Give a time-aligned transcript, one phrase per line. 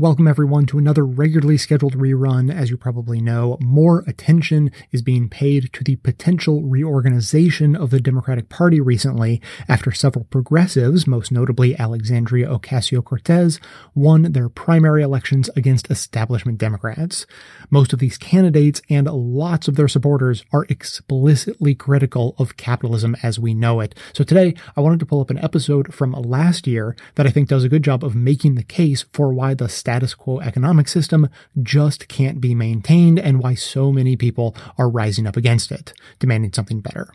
[0.00, 2.54] Welcome everyone to another regularly scheduled rerun.
[2.54, 7.98] As you probably know, more attention is being paid to the potential reorganization of the
[7.98, 13.58] Democratic Party recently after several progressives, most notably Alexandria Ocasio-Cortez,
[13.92, 17.26] won their primary elections against establishment Democrats.
[17.68, 23.40] Most of these candidates and lots of their supporters are explicitly critical of capitalism as
[23.40, 23.96] we know it.
[24.12, 27.48] So today I wanted to pull up an episode from last year that I think
[27.48, 31.30] does a good job of making the case for why the status quo economic system
[31.62, 36.52] just can't be maintained and why so many people are rising up against it, demanding
[36.52, 37.10] something better.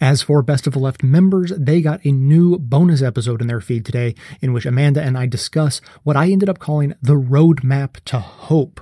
[0.00, 3.60] As for Best of the Left members, they got a new bonus episode in their
[3.60, 8.00] feed today in which Amanda and I discuss what I ended up calling the roadmap
[8.06, 8.80] to hope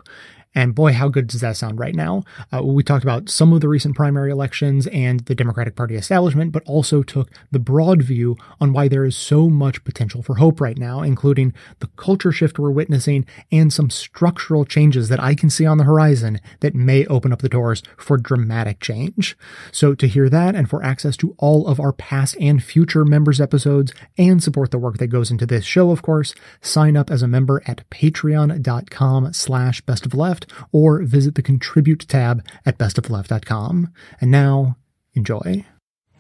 [0.55, 2.23] and boy, how good does that sound right now?
[2.53, 6.53] Uh, we talked about some of the recent primary elections and the Democratic Party establishment,
[6.53, 10.61] but also took the broad view on why there is so much potential for hope
[10.61, 15.51] right now, including the culture shift we're witnessing and some structural changes that I can
[15.51, 19.37] see on the horizon that may open up the doors for dramatic change.
[19.73, 23.41] So to hear that and for access to all of our past and future members
[23.41, 27.23] episodes and support the work that goes into this show, of course, sign up as
[27.23, 33.93] a member at patreon.com slash best of left or visit the contribute tab at bestofleft.com.
[34.21, 34.77] And now,
[35.15, 35.65] enjoy.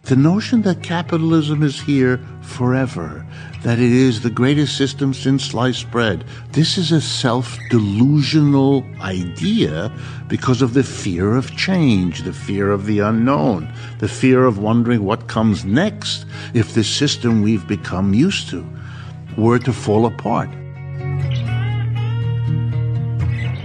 [0.05, 3.27] The notion that capitalism is here forever,
[3.63, 9.91] that it is the greatest system since sliced bread, this is a self delusional idea
[10.29, 15.05] because of the fear of change, the fear of the unknown, the fear of wondering
[15.05, 18.63] what comes next if the system we've become used to
[19.39, 20.51] were to fall apart.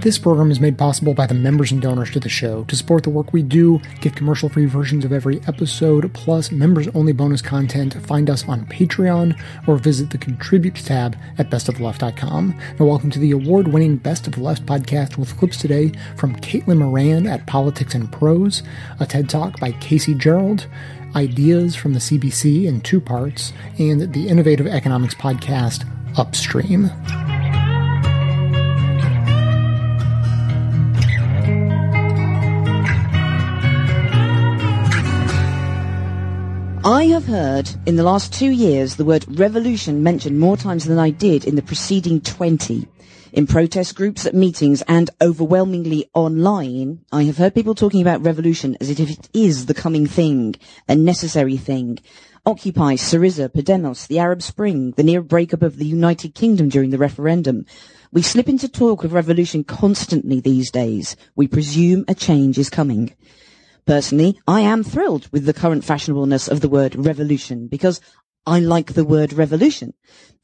[0.00, 2.64] This program is made possible by the members and donors to the show.
[2.64, 6.88] To support the work we do, get commercial free versions of every episode, plus members
[6.94, 12.58] only bonus content, find us on Patreon or visit the Contribute tab at bestoftheleft.com.
[12.78, 16.78] Now, welcome to the award winning Best of Left podcast with clips today from Caitlin
[16.78, 18.62] Moran at Politics and Prose,
[19.00, 20.66] a TED Talk by Casey Gerald,
[21.14, 25.86] ideas from the CBC in two parts, and the innovative economics podcast
[26.16, 26.90] Upstream.
[36.90, 40.98] I have heard in the last two years the word revolution mentioned more times than
[40.98, 42.88] I did in the preceding 20.
[43.32, 48.76] In protest groups, at meetings, and overwhelmingly online, I have heard people talking about revolution
[48.80, 50.56] as if it is the coming thing,
[50.88, 52.00] a necessary thing.
[52.44, 56.98] Occupy, Syriza, Podemos, the Arab Spring, the near breakup of the United Kingdom during the
[56.98, 57.66] referendum.
[58.10, 61.14] We slip into talk of revolution constantly these days.
[61.36, 63.14] We presume a change is coming.
[63.86, 68.00] Personally, I am thrilled with the current fashionableness of the word revolution because
[68.46, 69.94] I like the word revolution.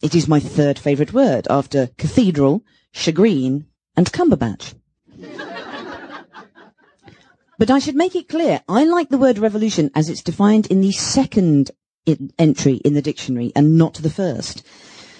[0.02, 3.66] It is my third favourite word after cathedral, chagrine,
[3.96, 4.74] and Cumberbatch.
[7.58, 10.80] but I should make it clear, I like the word revolution as it's defined in
[10.80, 11.70] the second
[12.38, 14.64] entry in the dictionary and not the first.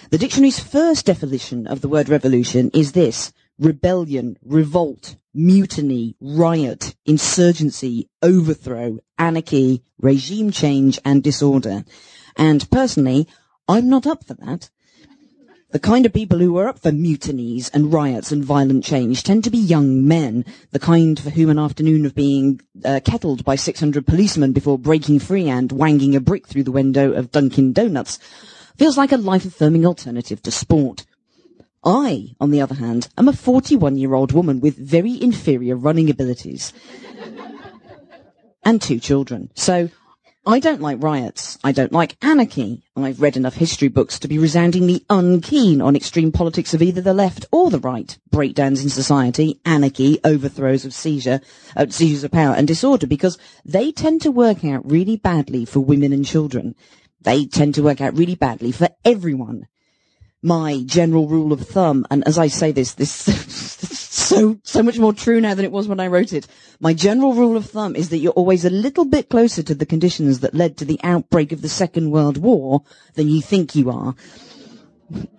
[0.09, 8.09] The dictionary's first definition of the word revolution is this, rebellion, revolt, mutiny, riot, insurgency,
[8.21, 11.85] overthrow, anarchy, regime change, and disorder.
[12.35, 13.27] And personally,
[13.67, 14.69] I'm not up for that.
[15.71, 19.43] The kind of people who are up for mutinies and riots and violent change tend
[19.43, 23.57] to be young men, the kind for whom an afternoon of being uh, kettled by
[23.57, 28.17] 600 policemen before breaking free and wanging a brick through the window of Dunkin' Donuts
[28.77, 31.05] feels like a life-affirming alternative to sport.
[31.87, 36.09] I, on the other hand, am a 41 year old woman with very inferior running
[36.09, 36.73] abilities
[38.61, 39.49] and two children.
[39.55, 39.89] So
[40.45, 41.57] I don't like riots.
[41.63, 42.83] I don't like anarchy.
[42.97, 47.13] I've read enough history books to be resoundingly unkeen on extreme politics of either the
[47.13, 51.39] left or the right, breakdowns in society, anarchy, overthrows of seizure,
[51.77, 55.79] uh, seizures of power and disorder because they tend to work out really badly for
[55.79, 56.75] women and children.
[57.21, 59.67] They tend to work out really badly for everyone
[60.43, 63.11] my general rule of thumb, and as I say this, this
[64.17, 66.47] so so much more true now than it was when I wrote it.
[66.79, 69.85] My general rule of thumb is that you're always a little bit closer to the
[69.85, 72.83] conditions that led to the outbreak of the Second World War
[73.15, 74.15] than you think you are.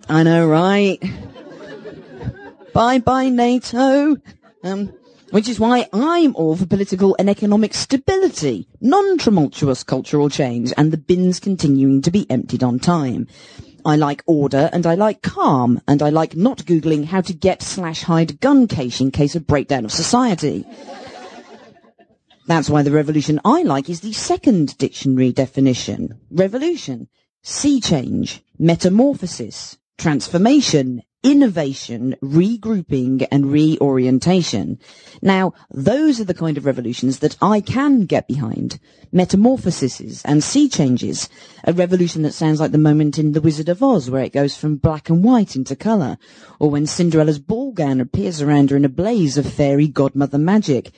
[0.09, 1.01] I know, right?
[2.73, 4.17] bye bye NATO.
[4.63, 4.93] Um,
[5.31, 10.97] which is why I'm all for political and economic stability, non-tumultuous cultural change, and the
[10.97, 13.27] bins continuing to be emptied on time.
[13.85, 17.61] I like order and I like calm and I like not Googling how to get
[17.61, 20.65] slash hide gun cache in case of breakdown of society.
[22.47, 26.19] That's why the revolution I like is the second dictionary definition.
[26.31, 27.07] Revolution.
[27.43, 28.43] Sea change.
[28.57, 29.77] Metamorphosis.
[29.97, 31.03] Transformation.
[31.23, 34.79] Innovation, regrouping and reorientation.
[35.21, 38.79] Now, those are the kind of revolutions that I can get behind.
[39.11, 41.27] Metamorphoses and sea changes.
[41.65, 44.55] A revolution that sounds like the moment in The Wizard of Oz where it goes
[44.55, 46.17] from black and white into colour.
[46.59, 50.91] Or when Cinderella's ball gown appears around her in a blaze of fairy godmother magic.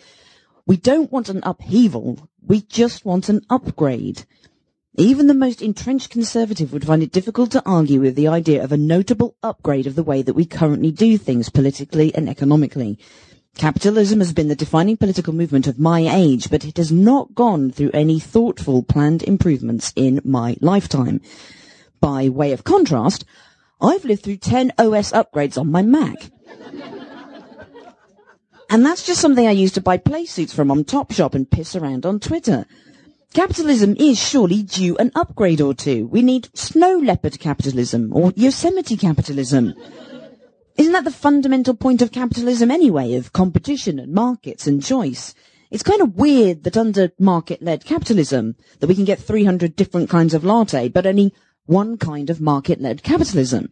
[0.67, 2.29] We don't want an upheaval.
[2.45, 4.25] We just want an upgrade.
[4.97, 8.73] Even the most entrenched conservative would find it difficult to argue with the idea of
[8.73, 12.99] a notable upgrade of the way that we currently do things politically and economically.
[13.55, 17.71] Capitalism has been the defining political movement of my age, but it has not gone
[17.71, 21.21] through any thoughtful planned improvements in my lifetime.
[22.01, 23.23] By way of contrast,
[23.79, 26.31] I've lived through 10 OS upgrades on my Mac.
[28.69, 31.77] and that's just something I used to buy play suits from on Topshop and piss
[31.77, 32.65] around on Twitter.
[33.33, 36.05] Capitalism is surely due an upgrade or two.
[36.07, 39.73] We need snow leopard capitalism or Yosemite capitalism.
[40.77, 45.33] Isn't that the fundamental point of capitalism anyway, of competition and markets and choice?
[45.69, 50.33] It's kind of weird that under market-led capitalism that we can get 300 different kinds
[50.33, 51.33] of latte, but only
[51.65, 53.71] one kind of market-led capitalism.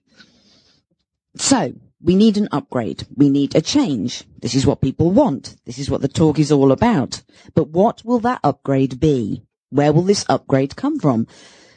[1.36, 3.06] So, we need an upgrade.
[3.14, 4.24] We need a change.
[4.42, 5.58] This is what people want.
[5.66, 7.24] This is what the talk is all about.
[7.54, 9.44] But what will that upgrade be?
[9.70, 11.28] Where will this upgrade come from?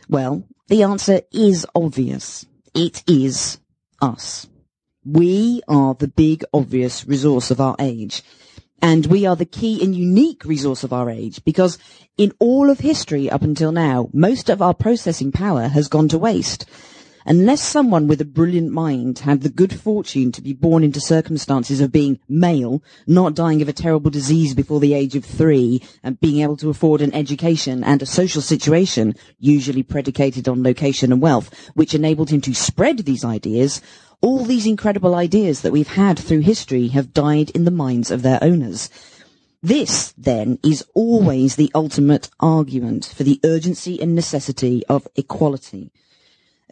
[0.08, 2.46] Well, the answer is obvious.
[2.74, 3.58] It is
[4.00, 4.46] us.
[5.04, 8.22] We are the big obvious resource of our age.
[8.80, 11.78] And we are the key and unique resource of our age because
[12.16, 16.18] in all of history up until now, most of our processing power has gone to
[16.18, 16.66] waste.
[17.24, 21.80] Unless someone with a brilliant mind had the good fortune to be born into circumstances
[21.80, 26.20] of being male, not dying of a terrible disease before the age of three, and
[26.20, 31.22] being able to afford an education and a social situation, usually predicated on location and
[31.22, 33.80] wealth, which enabled him to spread these ideas,
[34.20, 38.22] all these incredible ideas that we've had through history have died in the minds of
[38.22, 38.90] their owners.
[39.62, 45.92] This, then, is always the ultimate argument for the urgency and necessity of equality.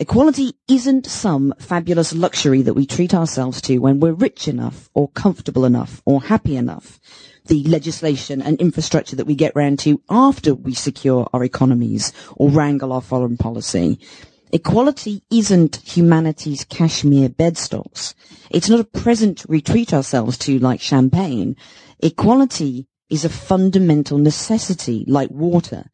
[0.00, 5.11] Equality isn't some fabulous luxury that we treat ourselves to when we're rich enough or
[5.11, 6.99] comfortable enough or happy enough.
[7.49, 12.49] The legislation and infrastructure that we get round to after we secure our economies or
[12.49, 14.00] wrangle our foreign policy.
[14.52, 18.14] Equality isn't humanity's cashmere bedstocks.
[18.49, 21.56] It's not a present we treat ourselves to like champagne.
[21.99, 25.91] Equality is a fundamental necessity like water.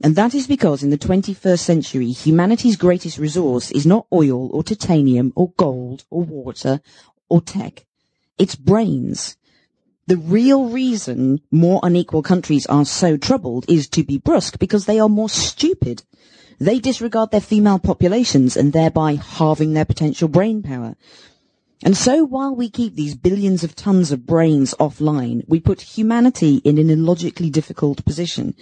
[0.00, 4.62] And that is because in the 21st century, humanity's greatest resource is not oil or
[4.62, 6.80] titanium or gold or water
[7.28, 7.84] or tech.
[8.38, 9.36] It's brains.
[10.06, 15.00] The real reason more unequal countries are so troubled is to be brusque because they
[15.00, 16.04] are more stupid.
[16.60, 20.94] They disregard their female populations and thereby halving their potential brain power.
[21.84, 26.56] And so while we keep these billions of tons of brains offline, we put humanity
[26.64, 28.54] in an illogically difficult position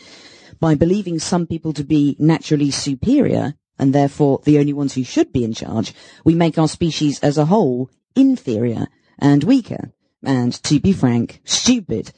[0.61, 5.32] by believing some people to be naturally superior, and therefore the only ones who should
[5.32, 5.94] be in charge,
[6.25, 8.88] we make our species as a whole inferior
[9.19, 9.93] and weaker,
[10.23, 12.12] and, to be frank, stupid.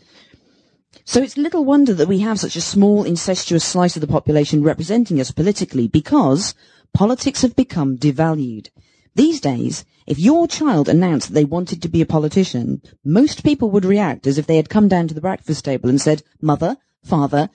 [1.04, 4.62] So it's little wonder that we have such a small, incestuous slice of the population
[4.62, 6.54] representing us politically, because
[6.92, 8.68] politics have become devalued.
[9.14, 13.70] These days, if your child announced that they wanted to be a politician, most people
[13.70, 16.76] would react as if they had come down to the breakfast table and said, Mother,
[17.02, 17.50] Father,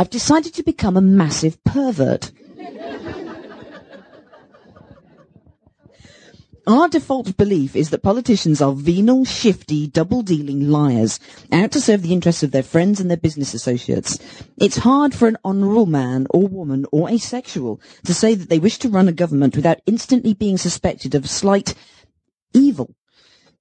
[0.00, 2.32] I've decided to become a massive pervert.
[6.66, 11.20] Our default belief is that politicians are venal, shifty, double-dealing liars,
[11.52, 14.18] out to serve the interests of their friends and their business associates.
[14.56, 18.78] It's hard for an honourable man or woman or asexual to say that they wish
[18.78, 21.74] to run a government without instantly being suspected of slight
[22.54, 22.94] evil.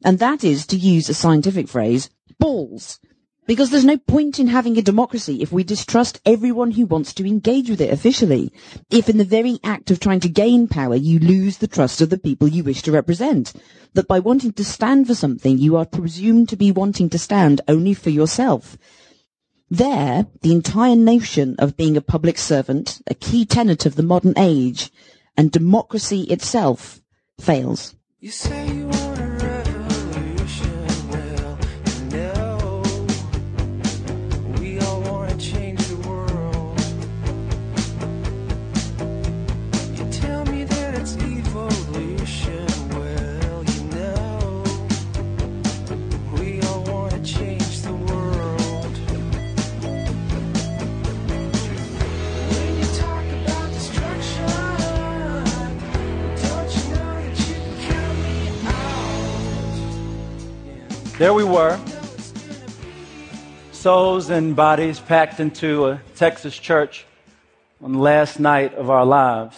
[0.06, 2.98] And that is, to use a scientific phrase, balls.
[3.50, 7.26] Because there's no point in having a democracy if we distrust everyone who wants to
[7.26, 8.54] engage with it officially.
[8.92, 12.12] If in the very act of trying to gain power, you lose the trust of
[12.12, 13.54] the people you wish to represent.
[13.96, 17.62] That by wanting to stand for something, you are presumed to be wanting to stand
[17.68, 18.78] only for yourself.
[19.68, 24.36] There, the entire notion of being a public servant, a key tenet of the modern
[24.38, 24.92] age,
[25.36, 27.02] and democracy itself,
[27.40, 27.96] fails.
[28.20, 28.30] You
[61.20, 61.78] There we were,
[63.74, 67.06] souls and bodies packed into a Texas church
[67.84, 69.58] on the last night of our lives.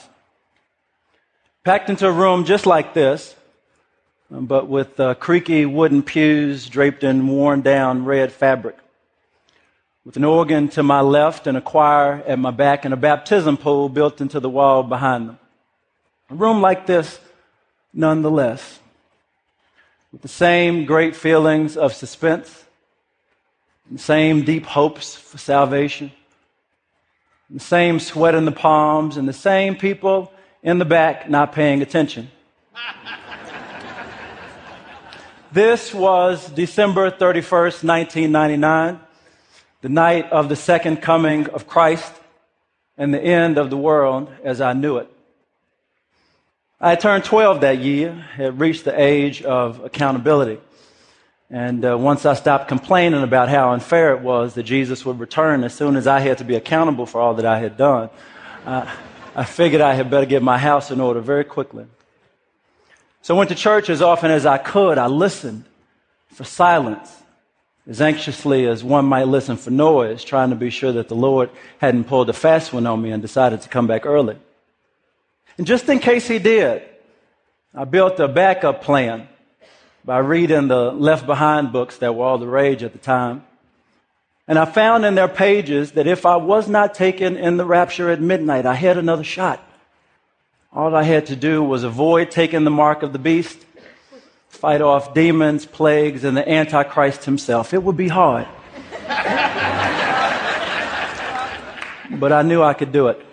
[1.64, 3.36] Packed into a room just like this,
[4.32, 8.78] but with uh, creaky wooden pews draped in worn down red fabric.
[10.04, 13.58] With an organ to my left and a choir at my back and a baptism
[13.58, 15.40] pool built into the wall behind them.
[16.32, 17.20] A room like this,
[17.94, 18.81] nonetheless,
[20.12, 22.66] with the same great feelings of suspense,
[23.90, 26.12] the same deep hopes for salvation,
[27.50, 30.32] the same sweat in the palms, and the same people
[30.64, 32.30] in the back not paying attention.
[35.52, 39.00] this was December 31st, 1999,
[39.82, 42.14] the night of the second coming of Christ
[42.98, 45.10] and the end of the world as I knew it.
[46.84, 50.60] I turned 12 that year, had reached the age of accountability.
[51.52, 55.64] And uh, once I stopped complaining about how unfair it was that Jesus would return
[55.64, 58.10] as soon as I had to be accountable for all that I had done,
[58.66, 58.92] uh,
[59.36, 61.86] I figured I had better get my house in order very quickly.
[63.22, 64.98] So I went to church as often as I could.
[64.98, 65.66] I listened
[66.30, 67.16] for silence
[67.88, 71.52] as anxiously as one might listen for noise, trying to be sure that the Lord
[71.78, 74.38] hadn't pulled a fast one on me and decided to come back early.
[75.62, 76.82] And just in case he did,
[77.76, 79.28] I built a backup plan
[80.04, 83.46] by reading the Left Behind books that were all the rage at the time.
[84.48, 88.10] And I found in their pages that if I was not taken in the rapture
[88.10, 89.64] at midnight, I had another shot.
[90.74, 93.64] All I had to do was avoid taking the mark of the beast,
[94.50, 97.72] fight off demons, plagues, and the Antichrist himself.
[97.72, 98.48] It would be hard.
[102.20, 103.28] but I knew I could do it.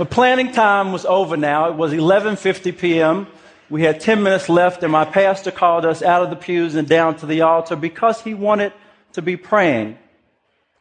[0.00, 1.68] But planning time was over now.
[1.68, 3.26] It was 11:50 p.m.
[3.68, 6.88] We had 10 minutes left, and my pastor called us out of the pews and
[6.88, 8.72] down to the altar because he wanted
[9.12, 9.98] to be praying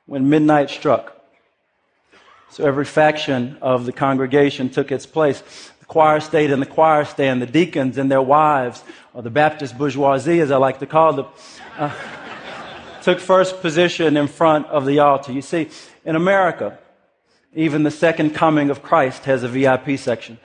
[0.06, 1.22] when midnight struck.
[2.52, 5.44] So every faction of the congregation took its place.
[5.82, 9.78] The choir stayed in the choir stand, the deacons and their wives, or the Baptist
[9.78, 11.26] bourgeoisie, as I like to call them,
[11.78, 11.94] uh,
[13.02, 15.34] took first position in front of the altar.
[15.34, 15.68] You see,
[16.06, 16.80] in America,
[17.54, 20.38] even the second coming of Christ has a VIP section.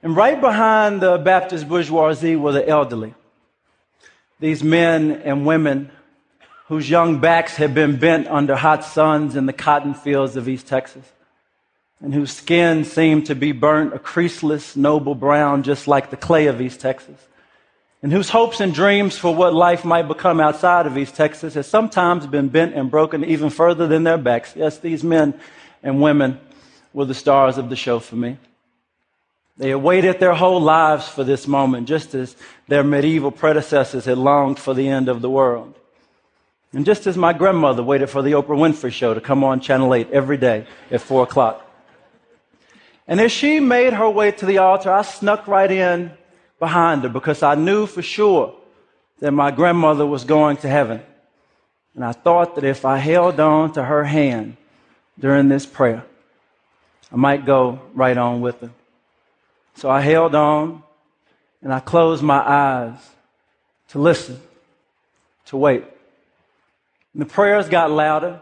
[0.00, 3.14] And right behind the Baptist bourgeoisie were the elderly.
[4.40, 5.90] These men and women
[6.68, 10.68] whose young backs had been bent under hot suns in the cotton fields of East
[10.68, 11.04] Texas,
[12.00, 16.46] and whose skin seemed to be burnt a creaseless, noble brown, just like the clay
[16.46, 17.26] of East Texas,
[18.02, 21.66] and whose hopes and dreams for what life might become outside of East Texas has
[21.66, 24.54] sometimes been bent and broken even further than their backs.
[24.54, 25.38] Yes, these men
[25.82, 26.38] and women
[26.92, 28.38] were the stars of the show for me.
[29.56, 32.36] They had waited their whole lives for this moment, just as
[32.68, 35.74] their medieval predecessors had longed for the end of the world.
[36.72, 39.94] And just as my grandmother waited for the Oprah Winfrey show to come on Channel
[39.94, 41.64] 8 every day at 4 o'clock.
[43.08, 46.12] And as she made her way to the altar, I snuck right in
[46.58, 48.54] behind her because I knew for sure
[49.20, 51.02] that my grandmother was going to heaven.
[51.94, 54.56] And I thought that if I held on to her hand
[55.18, 56.04] during this prayer,
[57.12, 58.70] I might go right on with her.
[59.74, 60.82] So I held on
[61.62, 62.98] and I closed my eyes
[63.88, 64.40] to listen,
[65.46, 65.84] to wait.
[67.14, 68.40] And the prayers got louder,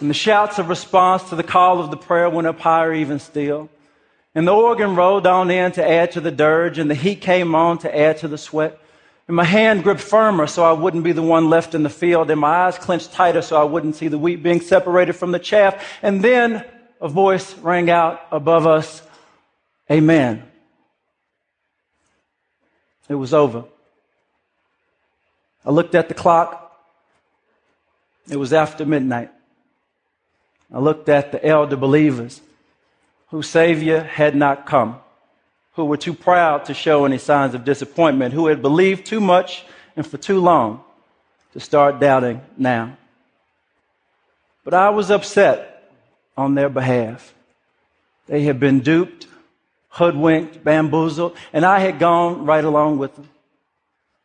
[0.00, 3.18] and the shouts of response to the call of the prayer went up higher even
[3.20, 3.68] still.
[4.34, 7.54] And the organ rolled on in to add to the dirge, and the heat came
[7.54, 8.78] on to add to the sweat.
[9.28, 12.30] And my hand gripped firmer so I wouldn't be the one left in the field,
[12.30, 15.38] and my eyes clenched tighter so I wouldn't see the wheat being separated from the
[15.38, 15.82] chaff.
[16.02, 16.64] And then
[17.00, 19.02] a voice rang out above us
[19.90, 20.42] Amen.
[23.08, 23.64] It was over.
[25.64, 26.60] I looked at the clock.
[28.30, 29.30] It was after midnight.
[30.72, 32.40] I looked at the elder believers
[33.34, 34.96] whose Savior had not come,
[35.72, 39.64] who were too proud to show any signs of disappointment, who had believed too much
[39.96, 40.80] and for too long
[41.52, 42.96] to start doubting now.
[44.62, 45.90] But I was upset
[46.36, 47.34] on their behalf.
[48.28, 49.26] They had been duped
[49.88, 53.28] hoodwinked, bamboozled, and I had gone right along with them.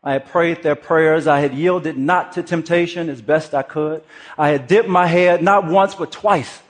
[0.03, 1.25] I had prayed their prayers.
[1.25, 4.03] I had yielded not to temptation as best I could.
[4.37, 6.61] I had dipped my head not once but twice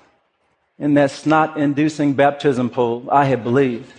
[0.80, 3.92] in that snot inducing baptism pool I had believed.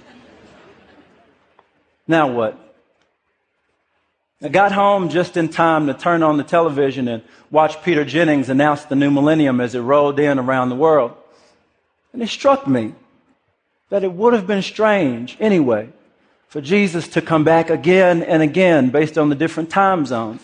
[2.08, 2.58] Now what?
[4.42, 8.48] I got home just in time to turn on the television and watch Peter Jennings
[8.48, 11.12] announce the new millennium as it rolled in around the world.
[12.14, 12.94] And it struck me
[13.90, 15.90] that it would have been strange anyway
[16.48, 20.40] for Jesus to come back again and again based on the different time zones.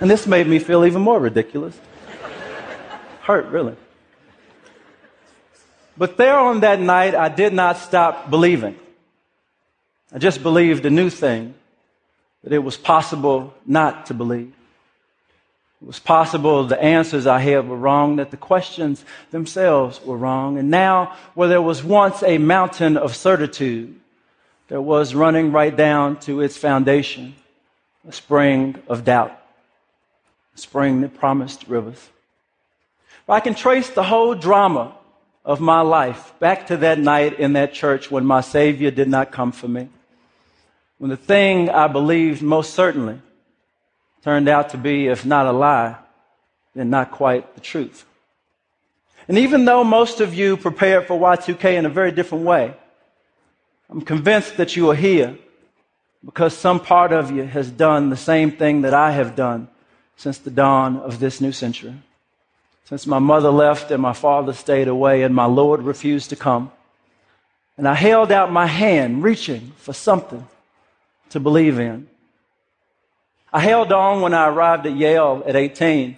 [0.00, 1.78] And this made me feel even more ridiculous.
[3.22, 3.76] Hurt, really.
[5.96, 8.76] But there on that night, I did not stop believing.
[10.12, 11.54] I just believed a new thing
[12.42, 14.52] that it was possible not to believe.
[15.80, 20.58] It was possible the answers I had were wrong, that the questions themselves were wrong.
[20.58, 23.98] And now, where there was once a mountain of certitude,
[24.68, 27.34] there was running right down to its foundation
[28.06, 29.38] a spring of doubt,
[30.54, 32.08] spring that promised rivers.
[33.28, 34.94] I can trace the whole drama
[35.44, 39.32] of my life back to that night in that church when my Savior did not
[39.32, 39.88] come for me.
[40.98, 43.20] When the thing I believed most certainly
[44.22, 45.96] turned out to be, if not a lie,
[46.74, 48.04] then not quite the truth.
[49.28, 52.74] And even though most of you prepared for Y2K in a very different way,
[53.88, 55.38] I'm convinced that you are here
[56.24, 59.68] because some part of you has done the same thing that I have done
[60.16, 61.94] since the dawn of this new century.
[62.84, 66.70] Since my mother left and my father stayed away and my Lord refused to come.
[67.76, 70.46] And I held out my hand, reaching for something
[71.30, 72.08] to believe in.
[73.52, 76.16] I held on when I arrived at Yale at 18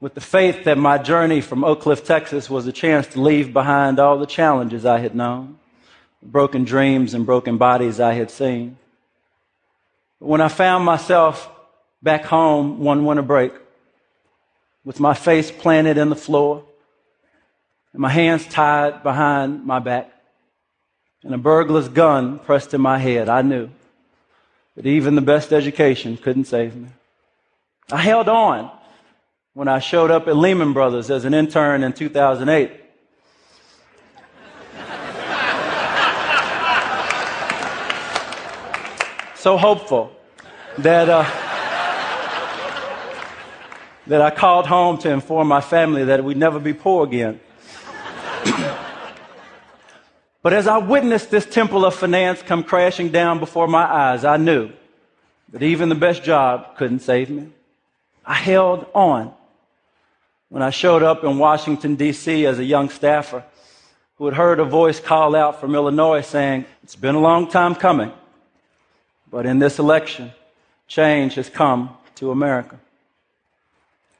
[0.00, 3.52] with the faith that my journey from Oak Cliff, Texas was a chance to leave
[3.52, 5.58] behind all the challenges I had known,
[6.22, 8.78] broken dreams and broken bodies I had seen.
[10.18, 11.50] But when I found myself
[12.02, 13.52] back home one winter break,
[14.84, 16.64] with my face planted in the floor
[17.92, 20.10] and my hands tied behind my back
[21.22, 23.68] and a burglar's gun pressed to my head, I knew
[24.76, 26.88] that even the best education couldn't save me.
[27.92, 28.70] I held on
[29.52, 32.70] when I showed up at Lehman Brothers as an intern in 2008.
[39.34, 40.10] so hopeful
[40.78, 41.49] that, uh,
[44.10, 47.40] that I called home to inform my family that we'd never be poor again.
[50.42, 54.38] But as I witnessed this temple of finance come crashing down before my eyes, I
[54.38, 54.70] knew
[55.52, 57.50] that even the best job couldn't save me.
[58.24, 59.34] I held on.
[60.48, 62.46] When I showed up in Washington, D.C.
[62.46, 63.44] as a young staffer
[64.16, 67.74] who had heard a voice call out from Illinois saying, It's been a long time
[67.74, 68.10] coming,
[69.30, 70.32] but in this election,
[70.88, 72.80] change has come to America.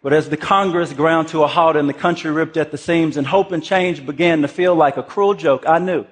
[0.03, 3.17] But as the Congress ground to a halt and the country ripped at the seams
[3.17, 6.07] and hope and change began to feel like a cruel joke, I knew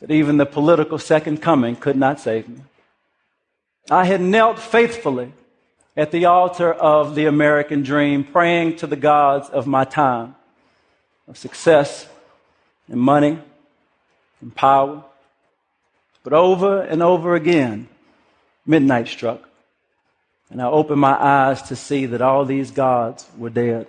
[0.00, 2.62] that even the political second coming could not save me.
[3.90, 5.32] I had knelt faithfully
[5.96, 10.34] at the altar of the American dream, praying to the gods of my time,
[11.26, 12.06] of success
[12.88, 13.38] and money
[14.40, 15.04] and power.
[16.22, 17.88] But over and over again,
[18.66, 19.47] midnight struck.
[20.50, 23.86] And I opened my eyes to see that all these gods were dead.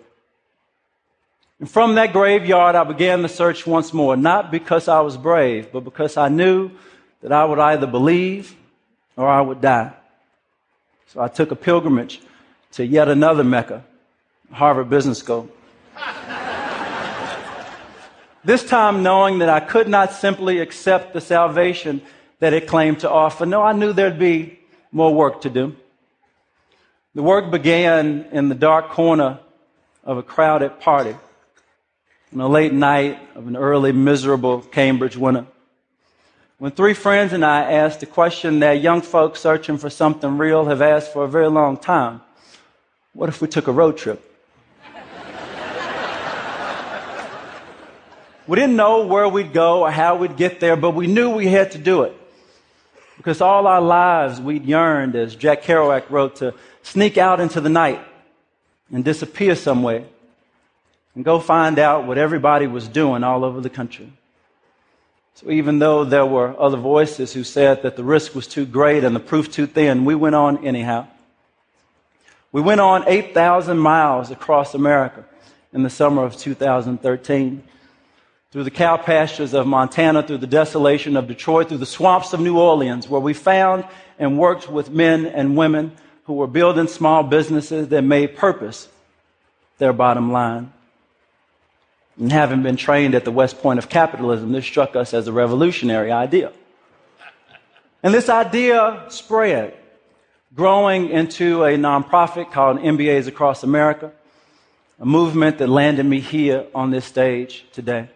[1.60, 5.72] And from that graveyard, I began the search once more, not because I was brave,
[5.72, 6.72] but because I knew
[7.22, 8.56] that I would either believe
[9.18, 9.94] or I would die.
[11.08, 12.22] So I took a pilgrimage
[12.74, 13.84] to yet another Mecca,
[14.52, 15.50] Harvard Business School.
[18.46, 22.02] this time knowing that I could not simply accept the salvation
[22.40, 23.46] that it claimed to offer.
[23.46, 24.60] No, I knew there'd be
[24.92, 25.76] more work to do.
[27.20, 29.40] The work began in the dark corner
[30.06, 31.18] of a crowded party
[32.34, 35.46] on a late night of an early, miserable Cambridge winter.
[36.60, 40.64] When three friends and I asked a question that young folks searching for something real
[40.68, 42.22] have asked for a very long time
[43.12, 44.24] What if we took a road trip?
[48.48, 51.48] we didn't know where we'd go or how we'd get there, but we knew we
[51.48, 52.16] had to do it.
[53.18, 57.70] Because all our lives we'd yearned, as Jack Kerouac wrote, to sneak out into the
[57.70, 58.00] night
[58.92, 60.06] and disappear somewhere
[61.16, 64.12] and go find out what everybody was doing all over the country.
[65.36, 69.04] So even though there were other voices who said that the risk was too great
[69.04, 71.08] and the proof too thin, we went on anyhow.
[72.52, 75.24] We went on 8,000 miles across America
[75.72, 77.64] in the summer of 2013
[78.52, 82.40] through the cow pastures of Montana, through the desolation of Detroit, through the swamps of
[82.40, 83.86] New Orleans, where we found
[84.18, 85.92] and worked with men and women
[86.30, 88.88] who were building small businesses that made purpose
[89.80, 90.72] their bottom line.
[92.20, 95.32] And having been trained at the West Point of capitalism, this struck us as a
[95.32, 96.52] revolutionary idea.
[98.04, 99.76] And this idea spread
[100.56, 104.12] growing into a nonprofit called MBAs Across America,
[105.00, 108.08] a movement that landed me here on this stage today.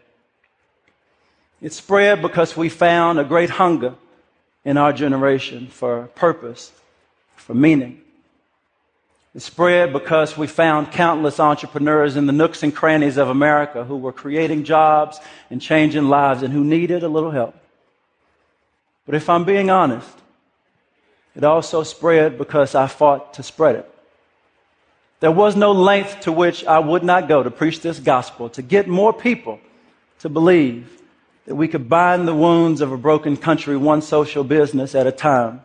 [1.64, 3.96] It spread because we found a great hunger
[4.64, 6.72] in our generation for purpose,
[7.36, 8.02] for meaning.
[9.36, 13.98] It spread because we found countless entrepreneurs in the nooks and crannies of America who
[13.98, 15.20] were creating jobs
[15.50, 17.56] and changing lives and who needed a little help.
[19.08, 20.10] But if I'm being honest,
[21.36, 23.90] it also spread because I fought to spread it.
[25.20, 28.62] There was no length to which I would not go to preach this gospel, to
[28.62, 29.60] get more people
[30.20, 31.02] to believe
[31.46, 35.12] that we could bind the wounds of a broken country one social business at a
[35.12, 35.62] time.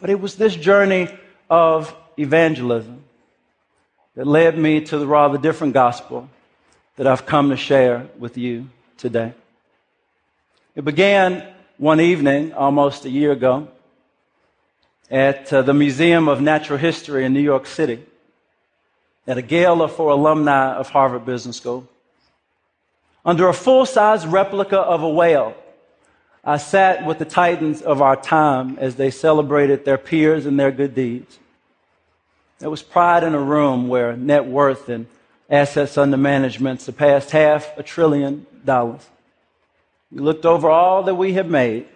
[0.00, 1.08] But it was this journey
[1.50, 3.04] of evangelism
[4.14, 6.28] that led me to the rather different gospel
[6.96, 9.32] that I've come to share with you today.
[10.74, 11.46] It began
[11.78, 13.68] one evening almost a year ago
[15.10, 18.02] at uh, the Museum of Natural History in New York City
[19.26, 21.88] at a gala for alumni of Harvard Business School.
[23.24, 25.54] Under a full size replica of a whale,
[26.44, 30.72] I sat with the titans of our time as they celebrated their peers and their
[30.72, 31.38] good deeds.
[32.62, 35.08] There was pride in a room where net worth and
[35.50, 39.04] assets under management surpassed half a trillion dollars.
[40.12, 41.88] We looked over all that we had made,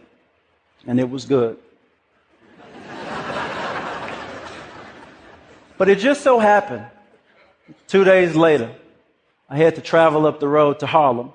[0.84, 1.56] and it was good.
[5.78, 6.86] but it just so happened,
[7.86, 8.72] two days later,
[9.48, 11.32] I had to travel up the road to Harlem,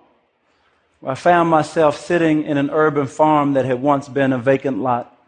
[1.00, 4.80] where I found myself sitting in an urban farm that had once been a vacant
[4.80, 5.21] lot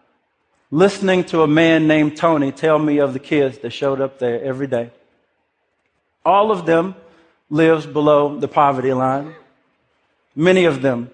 [0.74, 4.44] listening to a man named Tony tell me of the kids that showed up there
[4.44, 4.90] every day.
[6.26, 6.96] All of them
[7.52, 9.36] lives below the poverty line.
[10.36, 11.12] Many of them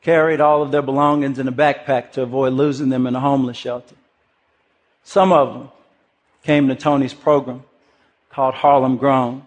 [0.00, 3.58] carried all of their belongings in a backpack to avoid losing them in a homeless
[3.58, 3.94] shelter.
[5.02, 5.68] Some of them
[6.42, 7.62] came to Tony's program
[8.30, 9.46] called Harlem Grown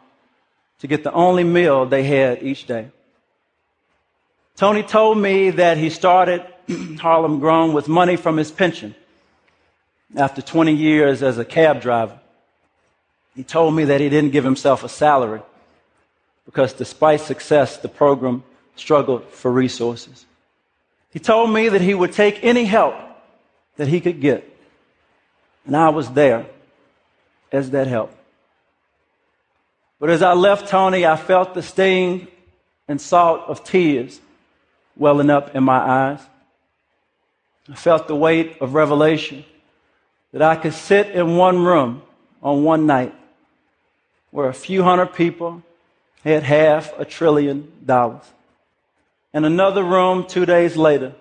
[0.81, 2.91] to get the only meal they had each day.
[4.55, 6.45] Tony told me that he started
[6.99, 8.93] Harlem Grown with money from his pension
[10.15, 12.19] after 20 years as a cab driver.
[13.35, 15.41] He told me that he didn't give himself a salary
[16.45, 18.43] because despite success, the program
[18.75, 20.25] struggled for resources.
[21.11, 22.95] He told me that he would take any help
[23.75, 24.43] that he could get.
[25.65, 26.45] And I was there
[27.51, 28.13] as that help.
[29.99, 32.27] But as I left Tony, I felt the sting
[32.87, 34.21] and salt of tears
[34.95, 36.19] welling up in my eyes.
[37.69, 39.43] I felt the weight of revelation
[40.31, 42.01] that I could sit in one room
[42.41, 43.13] on one night
[44.31, 45.63] where a few hundred people
[46.23, 48.23] had half a trillion dollars.
[49.33, 51.13] And another room two days later,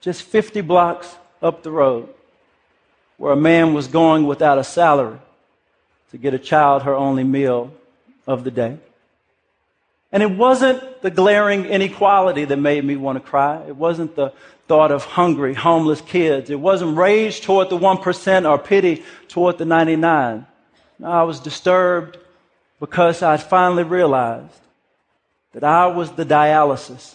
[0.00, 2.08] just 50 blocks up the road,
[3.16, 5.18] where a man was going without a salary
[6.10, 7.72] to get a child her only meal
[8.26, 8.78] of the day.
[10.12, 13.62] And it wasn't the glaring inequality that made me want to cry.
[13.66, 14.32] It wasn't the
[14.66, 16.50] thought of hungry, homeless kids.
[16.50, 20.46] It wasn't rage toward the 1% or pity toward the 99.
[20.98, 22.18] No, I was disturbed
[22.80, 24.60] because I'd finally realized
[25.52, 27.14] that I was the dialysis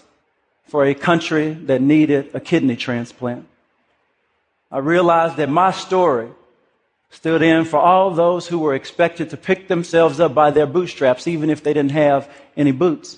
[0.68, 3.48] for a country that needed a kidney transplant.
[4.72, 6.30] I realized that my story
[7.10, 11.28] stood in for all those who were expected to pick themselves up by their bootstraps,
[11.28, 13.18] even if they didn't have any boots.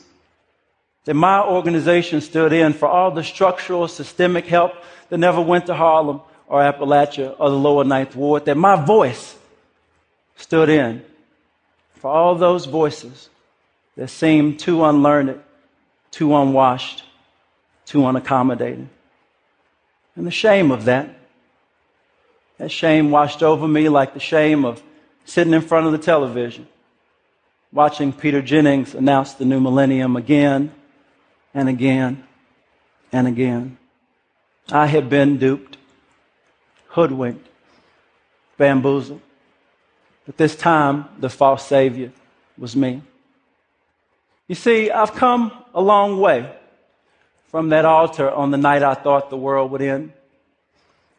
[1.05, 4.73] That my organization stood in for all the structural, systemic help
[5.09, 8.45] that never went to Harlem or Appalachia or the lower Ninth Ward.
[8.45, 9.35] That my voice
[10.35, 11.03] stood in
[11.95, 13.29] for all those voices
[13.95, 15.39] that seemed too unlearned,
[16.11, 17.03] too unwashed,
[17.85, 18.87] too unaccommodating.
[20.15, 21.17] And the shame of that
[22.61, 24.83] that shame washed over me like the shame of
[25.25, 26.67] sitting in front of the television,
[27.73, 30.71] watching Peter Jennings announce the new millennium again
[31.53, 32.23] and again
[33.11, 33.77] and again.
[34.71, 35.77] I had been duped,
[36.87, 37.47] hoodwinked,
[38.57, 39.21] bamboozled.
[40.25, 42.11] But this time, the false Savior
[42.57, 43.01] was me.
[44.47, 46.53] You see, I've come a long way
[47.49, 50.13] from that altar on the night I thought the world would end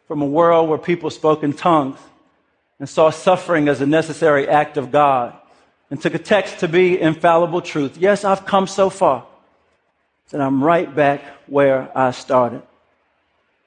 [0.06, 1.98] from a world where people spoke in tongues
[2.78, 5.34] and saw suffering as a necessary act of God
[5.90, 7.96] and took a text to be infallible truth.
[7.96, 9.26] Yes, I've come so far
[10.32, 12.62] that I'm right back where I started.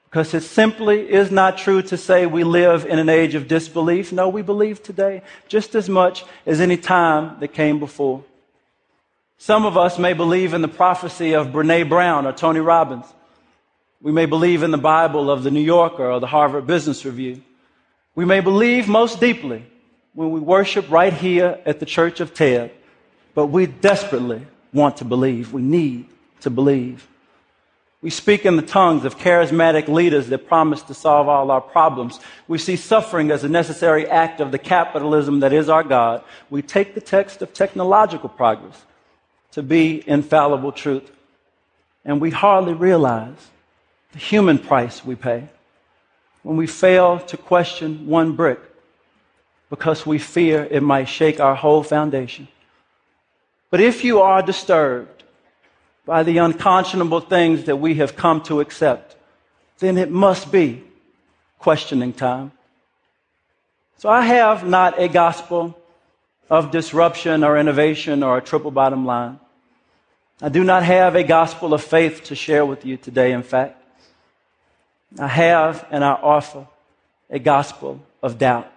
[0.10, 4.12] Because it simply is not true to say we live in an age of disbelief.
[4.12, 8.24] No, we believe today just as much as any time that came before.
[9.38, 13.06] Some of us may believe in the prophecy of Brene Brown or Tony Robbins.
[14.02, 17.42] We may believe in the Bible of the New Yorker or the Harvard Business Review.
[18.16, 19.66] We may believe most deeply
[20.14, 22.72] when we worship right here at the Church of Ted,
[23.34, 25.52] but we desperately want to believe.
[25.52, 26.08] We need
[26.46, 27.08] to believe.
[28.04, 32.20] We speak in the tongues of charismatic leaders that promise to solve all our problems.
[32.48, 36.24] We see suffering as a necessary act of the capitalism that is our God.
[36.52, 38.86] We take the text of technological progress
[39.54, 41.12] to be infallible truth.
[42.04, 43.50] And we hardly realize
[44.12, 45.50] the human price we pay
[46.44, 48.60] when we fail to question one brick
[49.72, 52.48] because we fear it might shake our whole foundation.
[53.72, 55.15] But if you are disturbed
[56.06, 59.16] by the unconscionable things that we have come to accept,
[59.80, 60.84] then it must be
[61.60, 62.52] questioning time.
[63.98, 65.78] So I have not a gospel
[66.50, 69.40] of disruption or innovation or a triple bottom line.
[70.42, 73.82] I do not have a gospel of faith to share with you today, in fact.
[75.18, 76.68] I have and I offer
[77.30, 78.72] a gospel of doubt.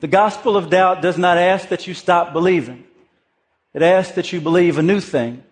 [0.00, 2.84] The gospel of doubt does not ask that you stop believing.
[3.72, 5.44] It asks that you believe a new thing,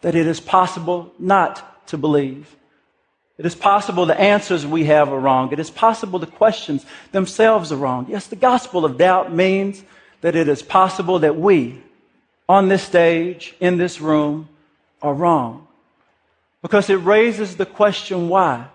[0.00, 2.54] that it is possible not to believe.
[3.38, 5.52] It is possible the answers we have are wrong.
[5.52, 8.06] It is possible the questions themselves are wrong.
[8.08, 9.82] Yes, the gospel of doubt means
[10.20, 11.80] that it is possible that we,
[12.48, 14.48] on this stage, in this room,
[15.00, 15.68] are wrong.
[16.62, 18.66] Because it raises the question why?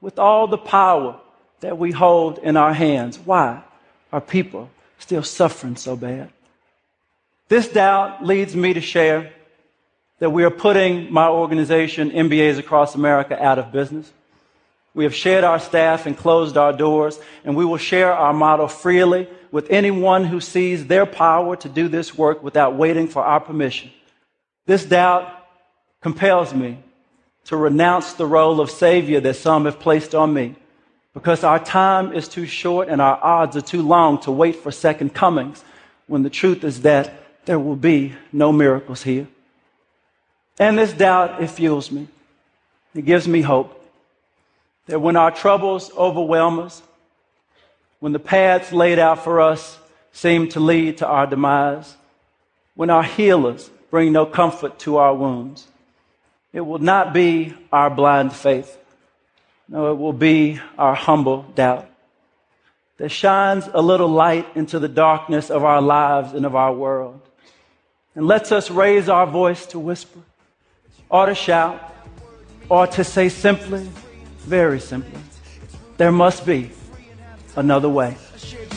[0.00, 1.20] With all the power
[1.60, 3.62] that we hold in our hands, why
[4.12, 6.30] are people still suffering so bad?
[7.48, 9.32] This doubt leads me to share
[10.18, 14.10] that we are putting my organization, MBAs Across America, out of business.
[14.94, 18.66] We have shared our staff and closed our doors, and we will share our model
[18.66, 23.40] freely with anyone who sees their power to do this work without waiting for our
[23.40, 23.90] permission.
[24.66, 25.32] This doubt
[26.02, 26.78] compels me
[27.44, 30.56] to renounce the role of Savior that some have placed on me
[31.14, 34.70] because our time is too short and our odds are too long to wait for
[34.70, 35.64] second comings
[36.06, 39.26] when the truth is that there will be no miracles here.
[40.58, 42.08] And this doubt, it fuels me.
[42.94, 43.74] It gives me hope
[44.86, 46.82] that when our troubles overwhelm us,
[48.00, 49.78] when the paths laid out for us
[50.12, 51.96] seem to lead to our demise,
[52.74, 55.66] when our healers bring no comfort to our wounds,
[56.52, 58.76] it will not be our blind faith.
[59.68, 61.88] No, it will be our humble doubt
[62.96, 67.20] that shines a little light into the darkness of our lives and of our world
[68.14, 70.20] and lets us raise our voice to whisper
[71.10, 71.94] or to shout
[72.68, 73.88] or to say simply,
[74.40, 75.20] very simply,
[75.96, 76.70] there must be
[77.56, 78.16] another way.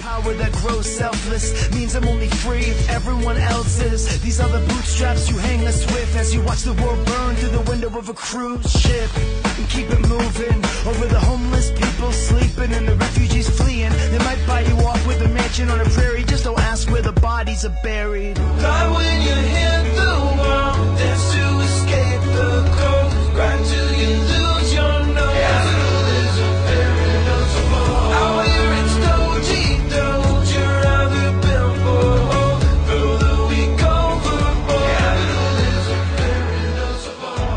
[0.01, 4.21] Power that grows selfless means I'm only free if everyone else is.
[4.21, 7.49] These are the bootstraps you hang us with as you watch the world burn through
[7.49, 9.09] the window of a cruise ship.
[9.57, 13.91] And keep it moving over the homeless people sleeping and the refugees fleeing.
[14.11, 17.03] They might buy you off with a mansion on a prairie, just don't ask where
[17.03, 18.37] the bodies are buried.
[18.37, 21.50] God, when you hit the wall, dance to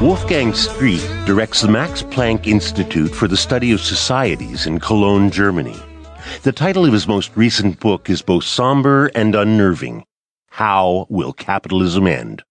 [0.05, 5.81] Wolfgang Streeck directs the Max Planck Institute for the Study of Societies in Cologne, Germany.
[6.43, 10.05] The title of his most recent book is both somber and unnerving.
[10.51, 12.43] How will capitalism end?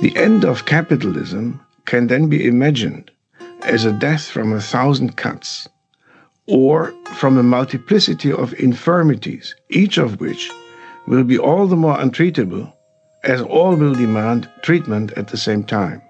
[0.00, 3.10] The end of capitalism can then be imagined
[3.64, 5.68] as a death from a thousand cuts
[6.50, 10.50] or from a multiplicity of infirmities, each of which
[11.06, 12.72] will be all the more untreatable
[13.22, 16.02] as all will demand treatment at the same time.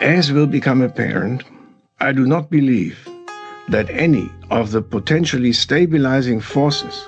[0.00, 1.44] As will become apparent,
[2.00, 3.08] I do not believe
[3.68, 7.06] that any of the potentially stabilizing forces,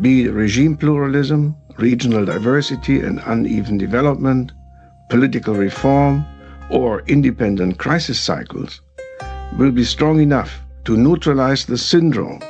[0.00, 4.52] be it regime pluralism, regional diversity and uneven development,
[5.10, 6.24] political reform,
[6.70, 8.80] or independent crisis cycles,
[9.58, 12.40] will be strong enough to neutralize the syndrome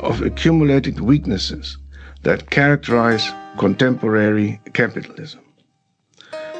[0.00, 1.78] of accumulated weaknesses
[2.22, 5.40] that characterize contemporary capitalism.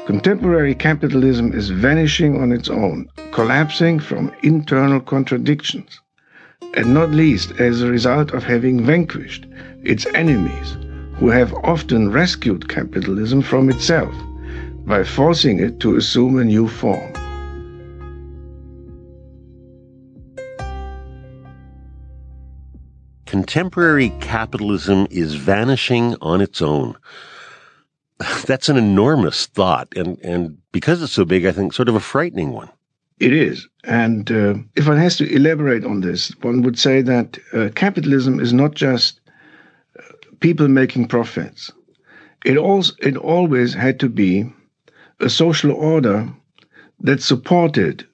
[0.05, 5.99] Contemporary capitalism is vanishing on its own, collapsing from internal contradictions,
[6.75, 9.45] and not least as a result of having vanquished
[9.83, 10.77] its enemies,
[11.15, 14.13] who have often rescued capitalism from itself
[14.85, 17.11] by forcing it to assume a new form.
[23.27, 26.95] Contemporary capitalism is vanishing on its own.
[28.45, 29.89] That's an enormous thought.
[29.97, 32.69] And, and because it's so big, I think sort of a frightening one.
[33.19, 33.67] It is.
[33.83, 38.39] And uh, if one has to elaborate on this, one would say that uh, capitalism
[38.39, 39.19] is not just
[39.99, 40.03] uh,
[40.39, 41.69] people making profits.
[42.45, 44.45] It, also, it always had to be
[45.19, 46.29] a social order
[47.01, 48.07] that supported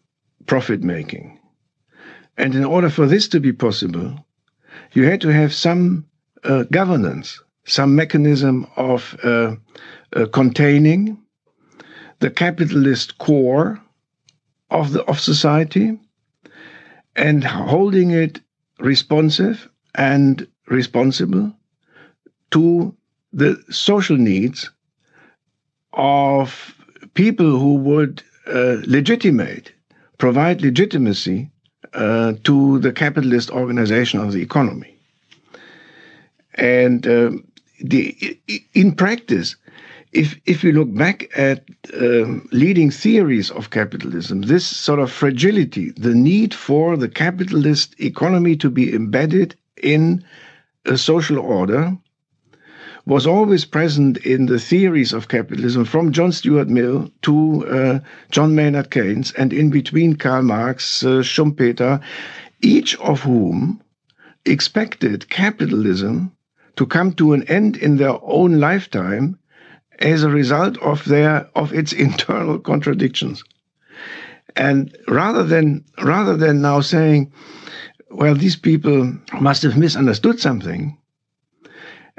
[0.47, 1.39] profit making.
[2.38, 4.22] And in order for this to be possible,
[4.93, 6.06] you had to have some
[6.43, 9.56] uh, governance, some mechanism of uh,
[10.15, 11.17] uh, containing
[12.19, 13.82] the capitalist core
[14.69, 15.99] of the of society
[17.15, 18.39] and holding it
[18.79, 21.53] responsive and responsible
[22.51, 22.95] to
[23.32, 24.71] the social needs
[25.93, 26.75] of
[27.13, 29.71] people who would uh, legitimate,
[30.17, 31.49] provide legitimacy
[31.93, 34.95] uh, to the capitalist organization of the economy.
[36.56, 37.32] And uh,
[37.79, 38.38] the,
[38.73, 39.56] in practice,
[40.12, 41.63] if if you look back at
[41.99, 48.56] um, leading theories of capitalism, this sort of fragility, the need for the capitalist economy
[48.58, 50.23] to be embedded in
[50.86, 51.97] a social order,
[53.06, 58.00] was always present in the theories of capitalism from John Stuart Mill to uh,
[58.32, 62.02] John Maynard Keynes, and in between Karl Marx, uh, Schumpeter,
[62.62, 63.82] each of whom
[64.46, 66.32] expected capitalism
[66.76, 69.38] to come to an end in their own lifetime
[70.00, 73.44] as a result of their of its internal contradictions.
[74.56, 77.34] And rather than rather than now saying,
[78.10, 80.98] well, these people must have misunderstood something,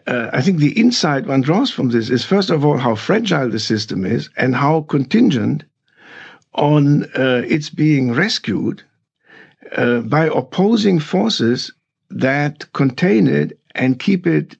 [0.07, 3.49] uh, I think the insight one draws from this is first of all how fragile
[3.49, 5.65] the system is and how contingent
[6.55, 8.83] on uh, its being rescued
[9.77, 11.73] uh, by opposing forces
[12.11, 14.57] that contain it and keep it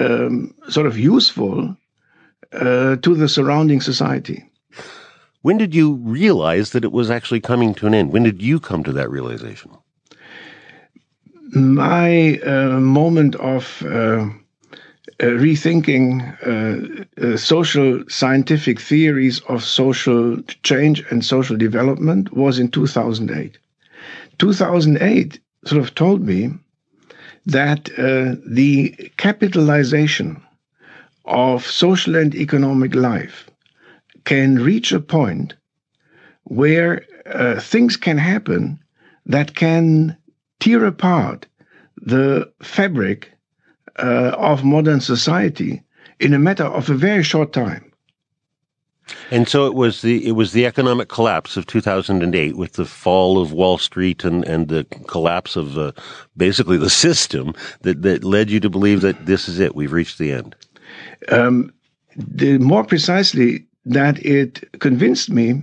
[0.00, 1.76] um, sort of useful
[2.52, 4.44] uh, to the surrounding society.
[5.42, 8.12] When did you realize that it was actually coming to an end?
[8.12, 9.70] When did you come to that realization?
[11.52, 13.82] My uh, moment of
[15.20, 16.08] uh, uh rethinking
[16.46, 23.58] uh, uh, social scientific theories of social change and social development was in 2008.
[24.38, 26.50] 2008 sort of told me
[27.46, 27.84] that
[28.46, 30.40] the capitalization
[31.24, 33.50] of social and economic life
[34.24, 35.54] can reach a point
[36.44, 38.78] where uh, things can happen
[39.26, 40.16] that can
[40.60, 41.46] tear apart
[41.96, 43.33] the fabric
[43.98, 45.82] uh, of modern society
[46.20, 47.90] in a matter of a very short time.
[49.30, 53.38] And so it was the it was the economic collapse of 2008 with the fall
[53.40, 55.92] of Wall Street and, and the collapse of uh,
[56.36, 57.52] basically the system
[57.82, 60.56] that, that led you to believe that this is it we've reached the end.
[61.28, 61.72] Um,
[62.16, 65.62] the more precisely that it convinced me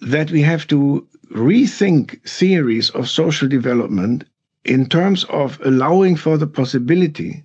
[0.00, 4.24] that we have to rethink theories of social development
[4.68, 7.42] in terms of allowing for the possibility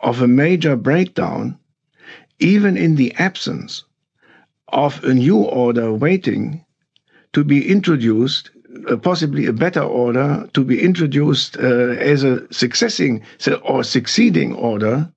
[0.00, 1.56] of a major breakdown,
[2.40, 3.84] even in the absence
[4.68, 6.64] of a new order waiting
[7.32, 8.50] to be introduced,
[8.88, 13.22] uh, possibly a better order to be introduced uh, as a succeeding
[13.62, 15.10] or succeeding order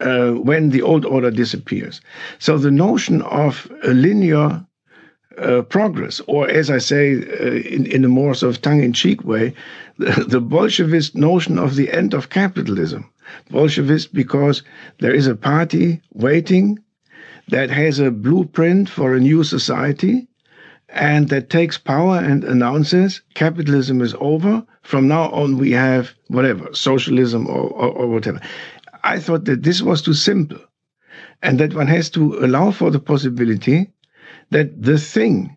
[0.00, 2.00] uh, when the old order disappears.
[2.38, 4.66] So the notion of a linear
[5.40, 8.92] uh, progress, or as I say uh, in, in a more sort of tongue in
[8.92, 9.54] cheek way,
[9.98, 13.10] the, the Bolshevist notion of the end of capitalism.
[13.50, 14.62] Bolshevist because
[14.98, 16.78] there is a party waiting
[17.48, 20.26] that has a blueprint for a new society
[20.88, 24.64] and that takes power and announces capitalism is over.
[24.82, 28.40] From now on, we have whatever, socialism or, or, or whatever.
[29.04, 30.58] I thought that this was too simple
[31.42, 33.90] and that one has to allow for the possibility
[34.50, 35.56] that the thing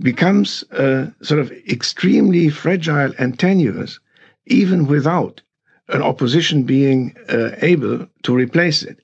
[0.00, 4.00] becomes uh, sort of extremely fragile and tenuous,
[4.46, 5.40] even without
[5.88, 8.98] an opposition being uh, able to replace it.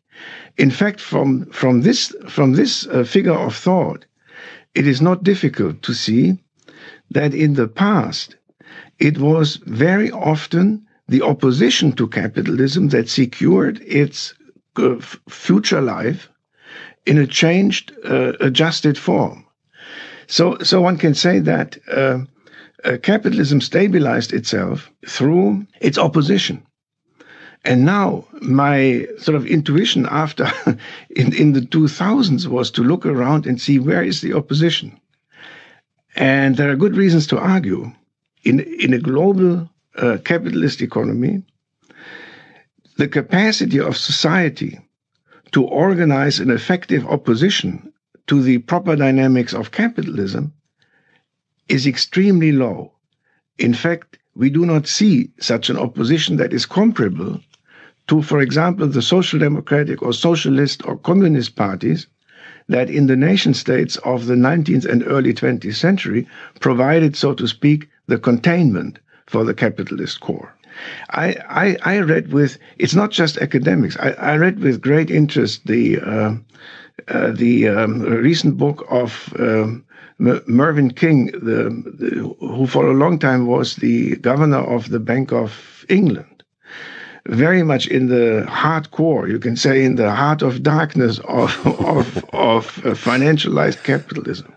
[0.57, 4.05] In fact, from from this from this uh, figure of thought,
[4.74, 6.38] it is not difficult to see
[7.11, 8.36] that in the past
[8.99, 14.34] it was very often the opposition to capitalism that secured its
[14.76, 14.97] uh,
[15.28, 16.28] future life
[17.07, 19.44] in a changed, uh, adjusted form.
[20.26, 22.20] So, so one can say that uh,
[22.84, 26.62] uh, capitalism stabilized itself through its opposition.
[27.64, 30.51] And now my sort of intuition after
[31.11, 34.98] in, in the 2000s was to look around and see where is the opposition.
[36.16, 37.92] And there are good reasons to argue
[38.44, 41.42] in, in a global uh, capitalist economy,
[42.96, 44.78] the capacity of society
[45.53, 47.92] to organize an effective opposition
[48.26, 50.53] to the proper dynamics of capitalism
[51.68, 52.92] is extremely low.
[53.59, 57.40] In fact, we do not see such an opposition that is comparable
[58.07, 62.07] to, for example, the social democratic or socialist or communist parties
[62.68, 66.26] that in the nation states of the 19th and early 20th century
[66.61, 70.55] provided, so to speak, the containment for the capitalist core.
[71.11, 75.66] I, I, I read with, it's not just academics, I, I read with great interest
[75.66, 76.35] the, uh,
[77.09, 79.85] uh, the um, recent book of um,
[80.20, 85.33] Mervyn King, the, the, who for a long time was the governor of the Bank
[85.33, 86.45] of England,
[87.26, 92.24] very much in the hardcore, you can say, in the heart of darkness of of,
[92.33, 94.53] of uh, financialized capitalism,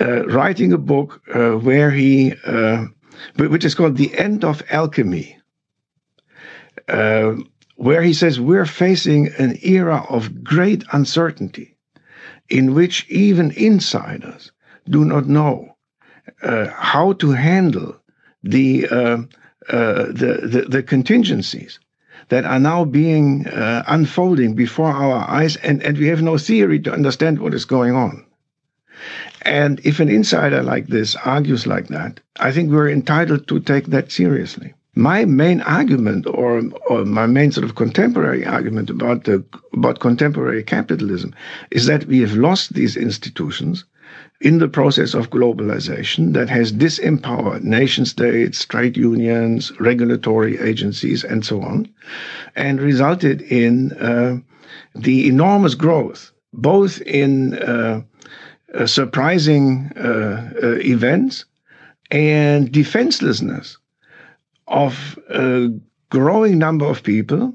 [0.00, 2.86] uh, writing a book uh, where he, uh,
[3.36, 5.37] which is called "The End of Alchemy,"
[6.88, 7.34] uh,
[7.76, 11.76] where he says we're facing an era of great uncertainty,
[12.48, 14.52] in which even insiders
[14.88, 15.76] do not know
[16.42, 17.96] uh, how to handle
[18.42, 19.18] the, uh,
[19.68, 21.78] uh, the, the, the contingencies
[22.28, 26.80] that are now being uh, unfolding before our eyes, and, and we have no theory
[26.80, 28.24] to understand what is going on.
[29.42, 33.86] And if an insider like this argues like that, I think we're entitled to take
[33.86, 34.74] that seriously.
[34.98, 40.64] My main argument, or, or my main sort of contemporary argument about the about contemporary
[40.64, 41.36] capitalism,
[41.70, 43.84] is that we have lost these institutions
[44.40, 51.46] in the process of globalization that has disempowered nation states, trade unions, regulatory agencies, and
[51.46, 51.88] so on,
[52.56, 54.36] and resulted in uh,
[54.96, 58.02] the enormous growth, both in uh,
[58.74, 61.44] uh, surprising uh, uh, events
[62.10, 63.77] and defenselessness
[64.68, 65.68] of a
[66.10, 67.54] growing number of people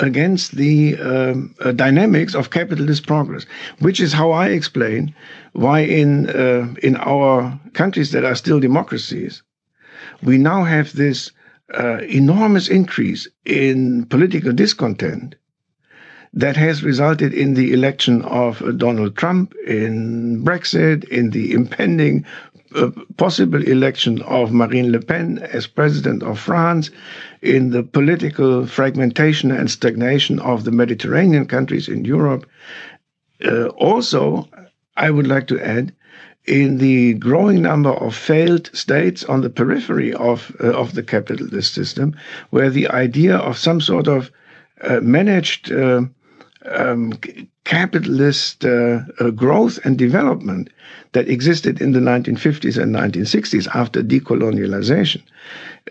[0.00, 3.44] against the um, uh, dynamics of capitalist progress,
[3.80, 5.14] which is how I explain
[5.52, 9.42] why in uh, in our countries that are still democracies,
[10.22, 11.32] we now have this
[11.74, 15.34] uh, enormous increase in political discontent
[16.32, 22.24] that has resulted in the election of uh, Donald Trump, in Brexit, in the impending
[22.74, 26.90] uh, possible election of Marine Le Pen as president of France,
[27.42, 32.46] in the political fragmentation and stagnation of the Mediterranean countries in Europe.
[33.44, 34.48] Uh, also,
[34.96, 35.92] I would like to add,
[36.46, 41.74] in the growing number of failed states on the periphery of uh, of the capitalist
[41.74, 42.16] system,
[42.50, 44.30] where the idea of some sort of
[44.80, 46.02] uh, managed uh,
[46.64, 47.12] um,
[47.68, 50.70] capitalist uh, uh, growth and development
[51.12, 55.22] that existed in the 1950s and 1960s after decolonialization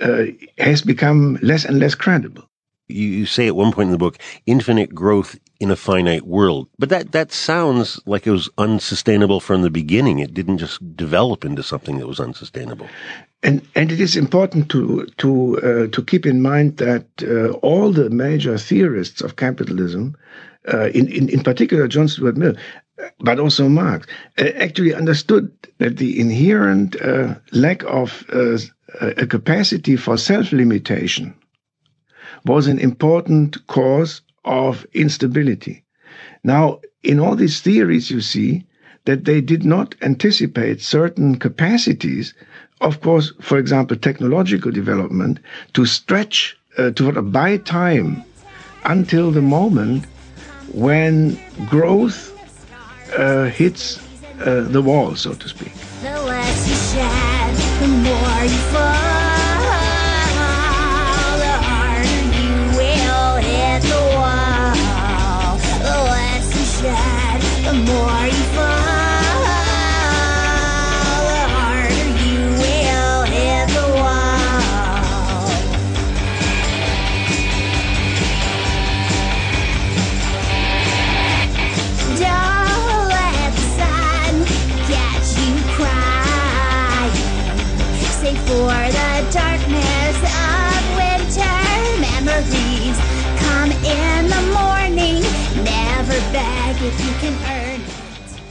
[0.02, 0.24] uh,
[0.58, 2.44] has become less and less credible.
[2.88, 4.18] You say at one point in the book,
[4.48, 6.68] infinite growth in a finite world.
[6.80, 10.18] But that, that sounds like it was unsustainable from the beginning.
[10.18, 12.88] It didn't just develop into something that was unsustainable.
[13.44, 17.92] And, and it is important to, to, uh, to keep in mind that uh, all
[17.92, 20.16] the major theorists of capitalism
[20.72, 22.56] uh, in, in, in particular John Stuart Mill,
[23.20, 24.08] but also Marx,
[24.38, 28.58] uh, actually understood that the inherent uh, lack of uh,
[29.02, 31.34] a capacity for self-limitation
[32.46, 35.84] was an important cause of instability.
[36.44, 38.66] Now, in all these theories, you see
[39.06, 42.34] that they did not anticipate certain capacities,
[42.82, 45.40] of course, for example, technological development,
[45.74, 48.24] to stretch, uh, to buy time
[48.86, 50.06] until the moment
[50.78, 52.20] when growth
[53.18, 53.98] uh, hits
[54.42, 55.72] uh, the wall, so to speak.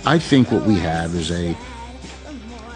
[0.04, 1.56] I think what we have is a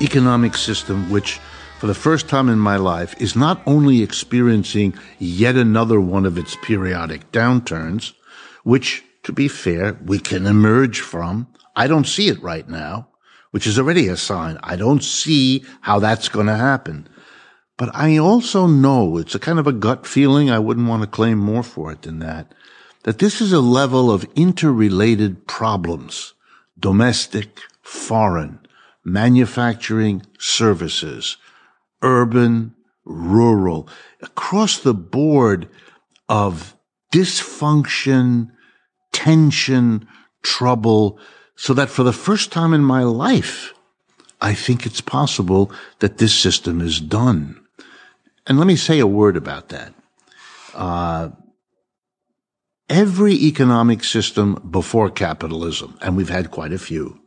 [0.01, 1.39] economic system which
[1.79, 6.39] for the first time in my life is not only experiencing yet another one of
[6.39, 8.15] its periodic downturns,
[8.65, 11.47] which to be fair, we can emerge from.
[11.77, 13.09] I don't see it right now,
[13.51, 14.59] which is already a sign.
[14.63, 17.09] I don't see how that's going to happen.
[17.77, 20.51] But I also know it's a kind of a gut feeling.
[20.51, 22.53] I wouldn't want to claim more for it than that
[23.05, 26.35] that this is a level of interrelated problems,
[26.79, 28.59] domestic, foreign,
[29.05, 31.37] manufacturing, services,
[32.03, 32.75] urban,
[33.05, 33.89] rural,
[34.23, 35.69] across the board
[36.29, 36.77] of
[37.13, 38.51] dysfunction,
[39.13, 40.07] tension,
[40.43, 41.19] trouble,
[41.57, 43.75] so that for the first time in my life,
[44.41, 47.61] I think it's possible that this system is done.
[48.47, 49.93] And let me say a word about that.
[50.75, 51.31] Uh,
[52.91, 57.21] every economic system before capitalism, and we've had quite a few,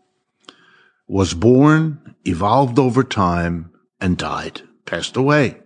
[1.07, 5.57] was born, evolved over time, and died, passed away.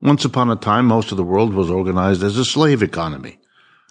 [0.00, 3.38] Once upon a time, most of the world was organized as a slave economy.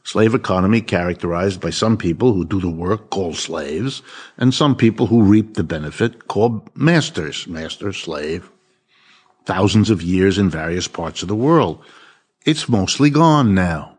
[0.05, 4.01] Slave economy characterized by some people who do the work called slaves
[4.37, 8.49] and some people who reap the benefit called masters, master, slave.
[9.45, 11.83] Thousands of years in various parts of the world.
[12.45, 13.98] It's mostly gone now.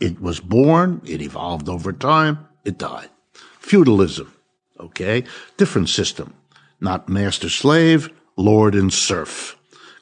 [0.00, 3.10] It was born, it evolved over time, it died.
[3.58, 4.32] Feudalism.
[4.78, 5.24] Okay.
[5.56, 6.34] Different system.
[6.80, 9.56] Not master slave, lord and serf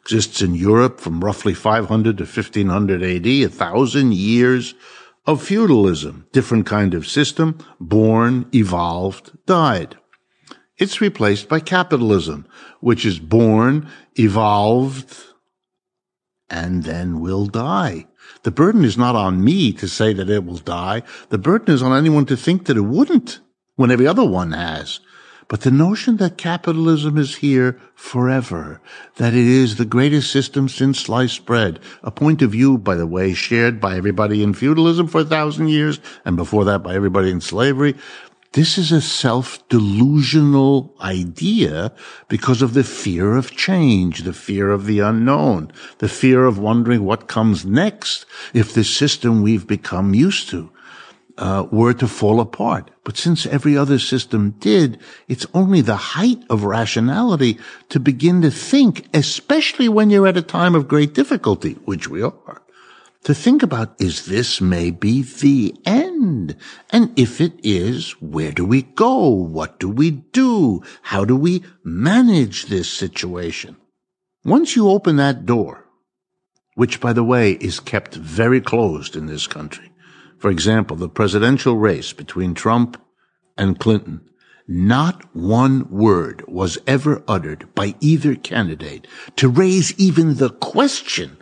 [0.05, 4.74] exists in Europe from roughly 500 to 1500 AD, a thousand years
[5.24, 6.26] of feudalism.
[6.30, 9.97] Different kind of system, born, evolved, died.
[10.76, 12.47] It's replaced by capitalism,
[12.80, 15.16] which is born, evolved,
[16.51, 18.07] and then will die.
[18.45, 21.03] The burden is not on me to say that it will die.
[21.30, 23.40] The burden is on anyone to think that it wouldn't
[23.76, 25.01] when every other one has.
[25.49, 28.80] But the notion that capitalism is here forever,
[29.16, 33.07] that it is the greatest system since sliced bread, a point of view, by the
[33.07, 37.30] way, shared by everybody in feudalism for a thousand years, and before that by everybody
[37.30, 37.95] in slavery,
[38.55, 41.93] this is a self-delusional idea
[42.29, 47.05] because of the fear of change, the fear of the unknown, the fear of wondering
[47.05, 50.71] what comes next if the system we've become used to
[51.37, 52.93] uh, were to fall apart.
[53.03, 58.53] But since every other system did, it's only the height of rationality to begin to
[58.53, 62.63] think, especially when you're at a time of great difficulty, which we are,
[63.25, 66.57] to think about, is this maybe the end?
[66.91, 69.29] And if it is, where do we go?
[69.29, 70.83] What do we do?
[71.03, 73.77] How do we manage this situation?
[74.45, 75.87] Once you open that door,
[76.75, 79.91] which by the way is kept very closed in this country,
[80.39, 83.01] for example, the presidential race between Trump
[83.57, 84.20] and Clinton,
[84.68, 89.07] not one word was ever uttered by either candidate
[89.37, 91.39] to raise even the question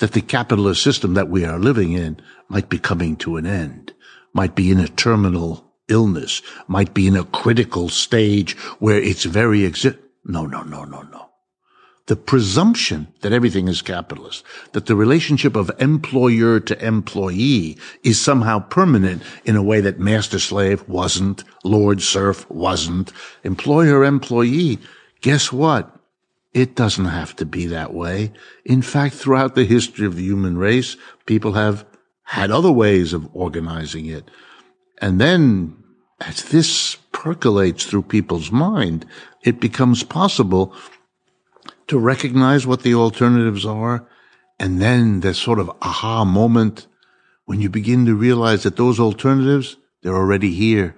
[0.00, 3.94] that the capitalist system that we are living in might be coming to an end,
[4.34, 9.64] might be in a terminal illness, might be in a critical stage where its very
[9.64, 9.96] exist.
[10.24, 11.30] No, no, no, no, no
[12.10, 14.42] the presumption that everything is capitalist,
[14.72, 20.40] that the relationship of employer to employee is somehow permanent in a way that master
[20.40, 23.12] slave wasn't, lord serf wasn't,
[23.44, 24.76] employer employee.
[25.20, 25.99] Guess what?
[26.52, 28.32] It doesn't have to be that way.
[28.64, 30.96] In fact, throughout the history of the human race,
[31.26, 31.84] people have
[32.24, 34.30] had other ways of organizing it.
[34.98, 35.76] And then
[36.20, 39.06] as this percolates through people's mind,
[39.42, 40.74] it becomes possible
[41.86, 44.06] to recognize what the alternatives are.
[44.58, 46.86] And then there's sort of aha moment
[47.46, 50.96] when you begin to realize that those alternatives, they're already here.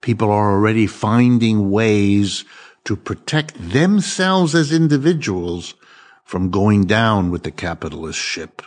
[0.00, 2.44] People are already finding ways
[2.86, 5.74] to protect themselves as individuals
[6.24, 8.62] from going down with the capitalist ship.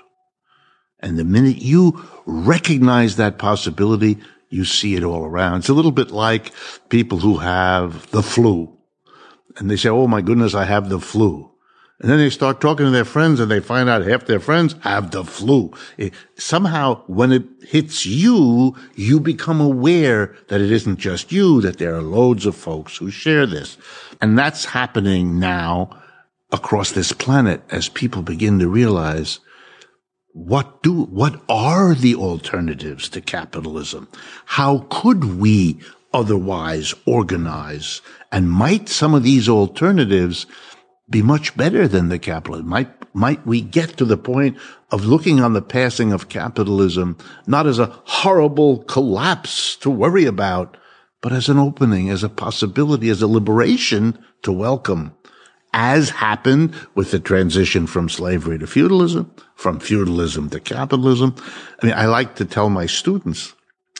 [0.99, 4.17] And the minute you recognize that possibility,
[4.49, 5.59] you see it all around.
[5.59, 6.51] It's a little bit like
[6.89, 8.78] people who have the flu
[9.57, 11.49] and they say, Oh my goodness, I have the flu.
[12.02, 14.76] And then they start talking to their friends and they find out half their friends
[14.82, 15.74] have the flu.
[15.97, 21.78] It, somehow when it hits you, you become aware that it isn't just you, that
[21.78, 23.78] there are loads of folks who share this.
[24.22, 25.89] And that's happening now
[26.52, 29.39] across this planet as people begin to realize
[30.32, 34.08] what do, what are the alternatives to capitalism?
[34.45, 35.80] How could we
[36.14, 38.02] otherwise organize?
[38.32, 40.45] And might some of these alternatives
[41.10, 42.68] be much better than the capitalism?
[42.68, 44.57] Might, might we get to the point
[44.91, 50.78] of looking on the passing of capitalism not as a horrible collapse to worry about,
[51.22, 55.16] but as an opening, as a possibility, as a liberation to welcome?
[55.74, 61.36] As happened with the transition from slavery to feudalism, from feudalism to capitalism.
[61.82, 63.53] I mean, I like to tell my students,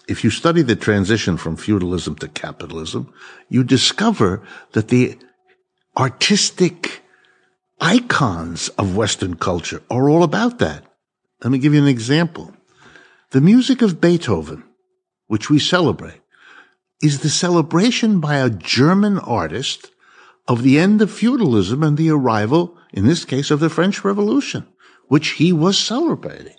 [0.08, 3.14] if you study the transition from feudalism to capitalism,
[3.50, 4.42] you discover
[4.72, 5.20] that the
[5.98, 7.02] artistic
[7.82, 10.84] icons of Western culture are all about that.
[11.44, 12.54] Let me give you an example.
[13.32, 14.64] The music of Beethoven,
[15.28, 16.22] which we celebrate,
[17.02, 19.92] is the celebration by a German artist
[20.48, 24.68] of the end of feudalism and the arrival, in this case, of the French Revolution,
[25.08, 26.56] which he was celebrating.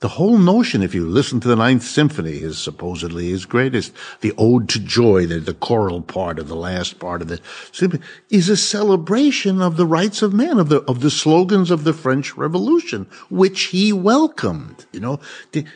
[0.00, 3.92] The whole notion, if you listen to the Ninth Symphony, is supposedly his greatest.
[4.22, 7.38] The Ode to Joy, the, the choral part of the last part of the
[7.70, 11.84] symphony, is a celebration of the rights of man, of the, of the slogans of
[11.84, 14.86] the French Revolution, which he welcomed.
[14.90, 15.20] You know,
[15.52, 15.66] the,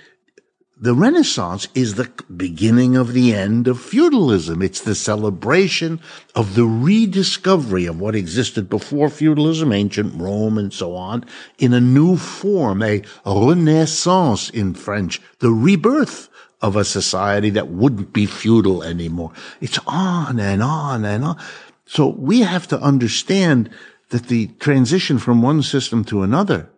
[0.84, 4.60] the Renaissance is the beginning of the end of feudalism.
[4.60, 5.98] It's the celebration
[6.34, 11.24] of the rediscovery of what existed before feudalism, ancient Rome and so on,
[11.58, 16.28] in a new form, a renaissance in French, the rebirth
[16.60, 19.32] of a society that wouldn't be feudal anymore.
[19.62, 21.42] It's on and on and on.
[21.86, 23.70] So we have to understand
[24.10, 26.68] that the transition from one system to another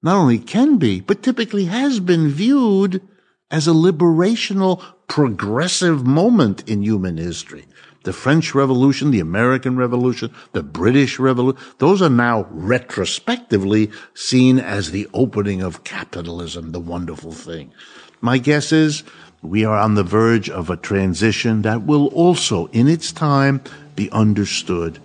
[0.00, 3.02] not only can be, but typically has been viewed
[3.50, 7.64] as a liberational, progressive moment in human history.
[8.04, 14.90] The French Revolution, the American Revolution, the British Revolution, those are now retrospectively seen as
[14.90, 17.72] the opening of capitalism, the wonderful thing.
[18.20, 19.02] My guess is
[19.42, 23.60] we are on the verge of a transition that will also, in its time,
[23.96, 24.98] be understood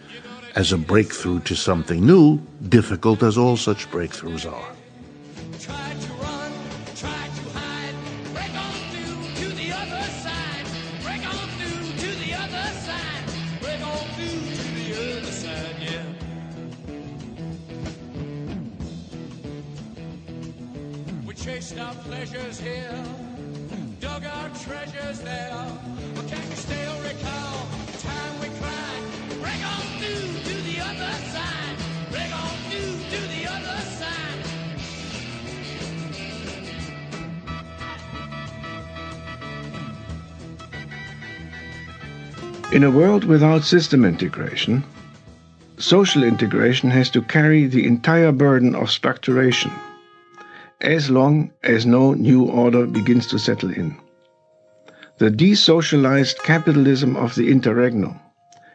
[0.55, 2.39] as a breakthrough to something new,
[2.69, 4.82] difficult as all such breakthroughs are.
[22.25, 23.03] Pleasures here,
[23.99, 25.51] dug our treasures there.
[26.15, 29.03] But can you still recall the time we cried?
[29.41, 31.77] Break on through to the other side.
[32.11, 34.39] Break on through to the other side.
[42.71, 44.85] In a world without system integration,
[45.77, 49.73] social integration has to carry the entire burden of structuration
[50.83, 53.95] as long as no new order begins to settle in.
[55.17, 58.19] The desocialized capitalism of the interregnum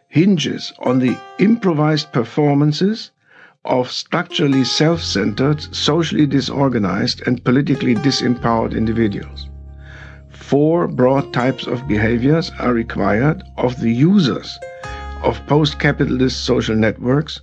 [0.09, 3.11] hinges on the improvised performances
[3.65, 9.51] of structurally self centered, socially disorganized, and politically disempowered individuals.
[10.31, 14.59] Four broad types of behaviors are required of the users
[15.23, 17.43] of post capitalist social networks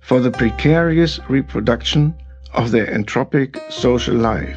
[0.00, 2.14] for the precarious reproduction
[2.54, 4.56] of their entropic social life,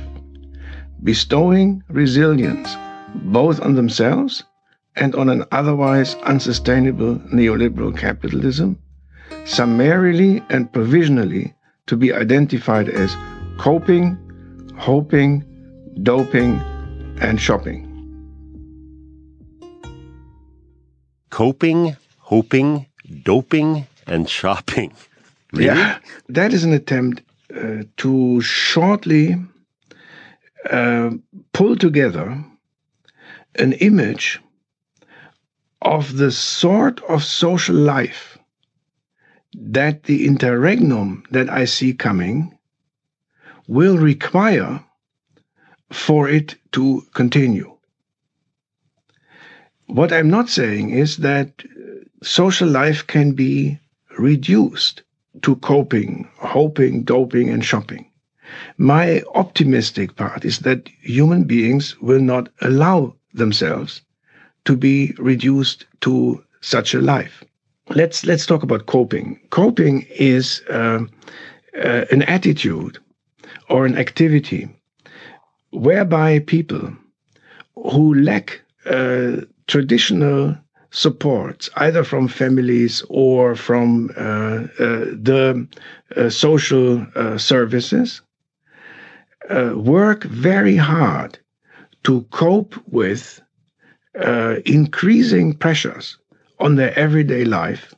[1.04, 2.76] bestowing resilience
[3.16, 4.44] both on themselves
[4.96, 8.78] and on an otherwise unsustainable neoliberal capitalism,
[9.46, 11.54] summarily and provisionally
[11.86, 13.16] to be identified as
[13.58, 14.18] coping,
[14.78, 15.44] hoping,
[16.04, 16.60] doping,
[17.22, 17.84] and shopping.
[21.30, 22.88] Coping, hoping,
[23.24, 24.94] doping, and shopping.
[25.54, 25.66] Really?
[25.66, 27.22] Yeah, that is an attempt
[27.98, 29.36] to shortly
[30.70, 31.12] uh,
[31.54, 32.44] pull together
[33.56, 34.40] an image
[35.82, 38.38] of the sort of social life
[39.54, 42.58] that the interregnum that I see coming
[43.68, 44.84] will require
[45.92, 47.78] for it to continue.
[49.88, 51.64] What I'm not saying is that
[52.22, 53.80] social life can be
[54.18, 55.04] reduced
[55.42, 58.10] to coping, hoping, doping, and shopping.
[58.78, 64.02] My optimistic part is that human beings will not allow themselves
[64.66, 67.44] to be reduced to such a life.
[67.90, 69.40] Let's let's talk about coping.
[69.50, 71.00] Coping is uh,
[71.84, 73.00] uh, an attitude
[73.70, 74.68] or an activity
[75.72, 76.92] whereby people
[77.76, 80.58] who lack uh, traditional
[80.98, 85.68] supports, either from families or from uh, uh, the
[86.16, 88.22] uh, social uh, services,
[89.52, 91.38] uh, work very hard
[92.04, 93.40] to cope with
[94.26, 96.18] uh, increasing pressures
[96.60, 97.94] on their everyday life.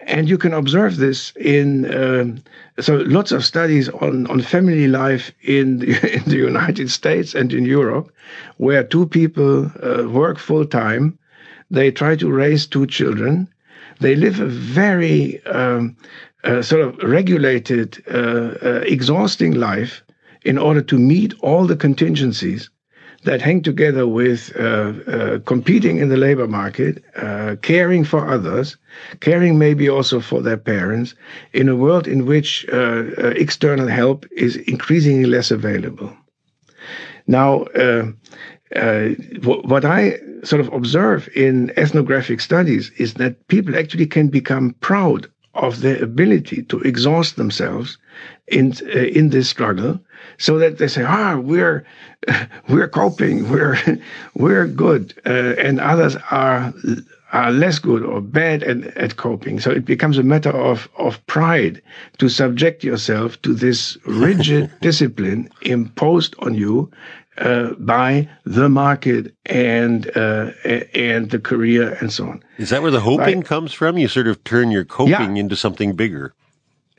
[0.00, 2.42] And you can observe this in um,
[2.80, 7.52] so lots of studies on, on family life in the, in the United States and
[7.52, 8.10] in Europe,
[8.56, 9.70] where two people
[10.08, 11.16] work full time
[11.70, 13.48] they try to raise two children.
[14.00, 15.96] They live a very um,
[16.44, 20.02] uh, sort of regulated, uh, uh, exhausting life
[20.44, 22.70] in order to meet all the contingencies
[23.24, 28.76] that hang together with uh, uh, competing in the labor market, uh, caring for others,
[29.20, 31.14] caring maybe also for their parents,
[31.52, 32.64] in a world in which
[33.36, 36.16] external help is increasingly less available.
[37.26, 37.64] Now,
[38.74, 39.08] uh,
[39.42, 45.28] what I sort of observe in ethnographic studies is that people actually can become proud
[45.54, 47.96] of their ability to exhaust themselves
[48.48, 50.00] in uh, in this struggle,
[50.38, 51.84] so that they say, "Ah, we're
[52.68, 53.78] we're coping, we're
[54.34, 56.74] we're good," uh, and others are
[57.32, 59.60] are less good or bad at, at coping.
[59.60, 61.82] So it becomes a matter of of pride
[62.18, 66.90] to subject yourself to this rigid discipline imposed on you
[67.38, 70.50] uh, by the market and uh,
[70.94, 72.42] and the career and so on.
[72.58, 73.44] Is that where the hoping right?
[73.44, 73.98] comes from?
[73.98, 75.40] You sort of turn your coping yeah.
[75.40, 76.34] into something bigger.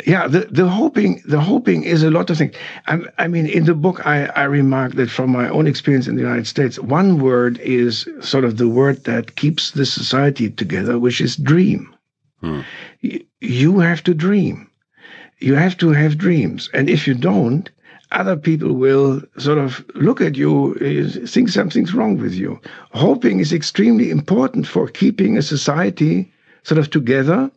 [0.05, 2.55] Yeah, the, the hoping the hoping is a lot of things.
[2.85, 6.15] I, I mean, in the book, I, I remark that from my own experience in
[6.15, 10.99] the United States, one word is sort of the word that keeps the society together,
[10.99, 11.95] which is dream.
[12.41, 12.61] Hmm.
[13.41, 14.69] You have to dream.
[15.39, 17.69] You have to have dreams, and if you don't,
[18.11, 20.75] other people will sort of look at you,
[21.27, 22.59] think something's wrong with you.
[22.91, 26.31] Hoping is extremely important for keeping a society
[26.63, 27.51] sort of together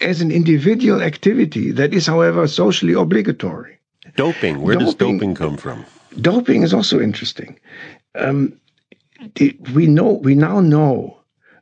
[0.00, 3.78] as an individual activity that is, however, socially obligatory.
[4.16, 5.84] Doping, where doping, does doping come from?
[6.20, 7.58] Doping is also interesting.
[8.14, 8.58] Um,
[9.74, 11.18] we know, we now know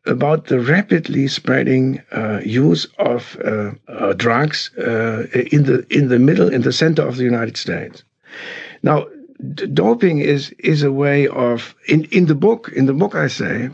[0.07, 6.19] about the rapidly spreading uh, use of uh, uh, drugs uh, in the in the
[6.19, 8.05] middle, in the center of the United States.
[8.83, 9.07] Now,
[9.73, 13.71] doping is is a way of in in the book in the book I say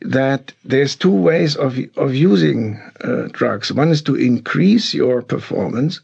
[0.00, 3.72] that there's two ways of of using uh, drugs.
[3.72, 6.00] One is to increase your performance,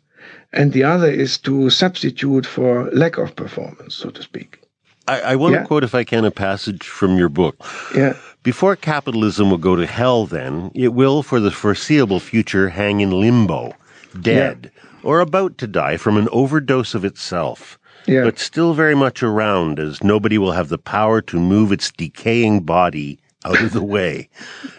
[0.53, 4.61] and the other is to substitute for lack of performance, so to speak.
[5.09, 5.63] I, I want yeah?
[5.63, 7.57] to quote, if I can, a passage from your book.
[7.95, 8.15] Yeah.
[8.43, 13.11] Before capitalism will go to hell, then it will, for the foreseeable future, hang in
[13.11, 13.75] limbo,
[14.21, 14.88] dead, yeah.
[15.03, 17.79] Or about to die from an overdose of itself
[18.09, 18.25] yeah.
[18.25, 22.61] but still very much around as nobody will have the power to move its decaying
[22.61, 24.29] body out of the way.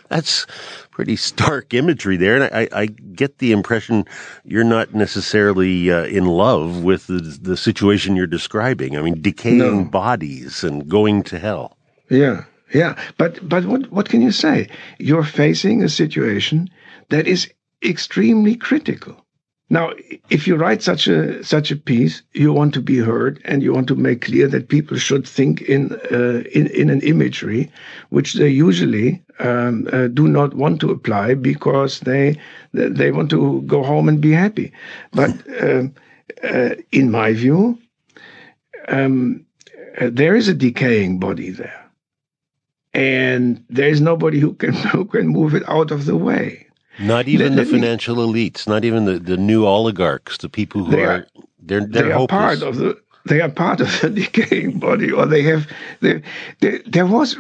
[0.10, 0.46] That's
[0.92, 2.36] pretty stark imagery there.
[2.36, 4.06] And I, I get the impression
[4.44, 8.98] you're not necessarily uh, in love with the, the situation you're describing.
[8.98, 9.86] I mean, decaying no.
[9.86, 11.78] bodies and going to hell.
[12.10, 12.46] Yeah.
[12.74, 13.00] Yeah.
[13.18, 14.70] But, but what, what can you say?
[14.98, 16.70] You're facing a situation
[17.10, 17.50] that is
[17.84, 19.26] extremely critical.
[19.72, 19.92] Now,
[20.30, 23.72] if you write such a such a piece, you want to be heard, and you
[23.72, 27.72] want to make clear that people should think in uh, in, in an imagery,
[28.10, 32.36] which they usually um, uh, do not want to apply because they
[32.74, 34.72] they want to go home and be happy.
[35.12, 35.84] But uh,
[36.44, 37.78] uh in my view,
[38.88, 39.46] um,
[40.02, 41.92] uh, there is a decaying body there,
[42.96, 46.69] and there is nobody who can who can move it out of the way.
[47.00, 51.06] Not even the financial elites, not even the, the new oligarchs, the people who they
[51.06, 51.28] are, are
[51.62, 55.26] they're they're they are part of the they are part of the decaying body, or
[55.26, 55.68] they have
[56.02, 56.22] they,
[56.60, 57.38] they, there was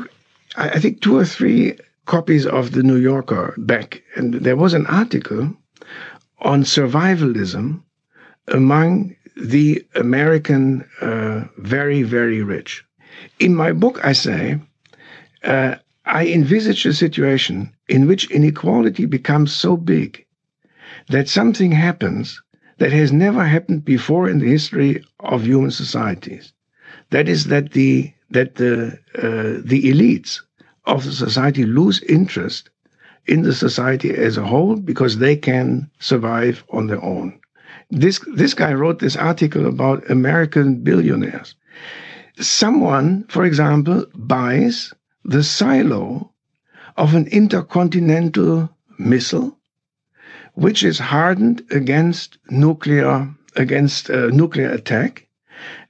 [0.55, 4.87] I think two or three copies of the New Yorker back, and there was an
[4.87, 5.53] article
[6.39, 7.81] on survivalism
[8.47, 12.85] among the American uh, very very rich.
[13.39, 14.59] In my book, I say
[15.43, 20.25] uh, I envisage a situation in which inequality becomes so big
[21.09, 22.41] that something happens
[22.77, 26.53] that has never happened before in the history of human societies.
[27.09, 30.39] That is that the that the uh, the elites
[30.85, 32.69] of the society lose interest
[33.25, 37.39] in the society as a whole because they can survive on their own.
[37.89, 41.55] This this guy wrote this article about American billionaires.
[42.39, 44.93] Someone, for example, buys
[45.25, 46.31] the silo
[46.99, 49.57] of an intercontinental missile,
[50.53, 55.27] which is hardened against nuclear against uh, nuclear attack,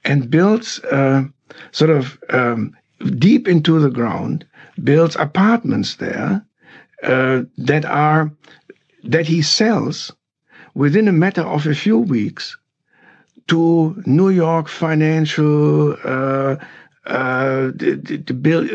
[0.06, 1.24] and builds uh,
[1.72, 2.76] sort of um,
[3.18, 4.46] deep into the ground,
[4.84, 6.46] builds apartments there
[7.04, 8.32] uh, that are
[9.04, 10.12] that he sells
[10.76, 12.56] within a matter of a few weeks
[13.48, 15.94] to New York financial
[17.10, 18.34] uh, uh, the, the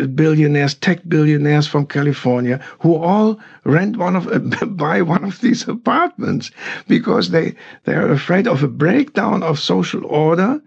[0.08, 4.28] billionaires, tech billionaires from California, who all rent one of,
[4.76, 6.50] buy one of these apartments
[6.88, 7.54] because they,
[7.84, 10.60] they are afraid of a breakdown of social order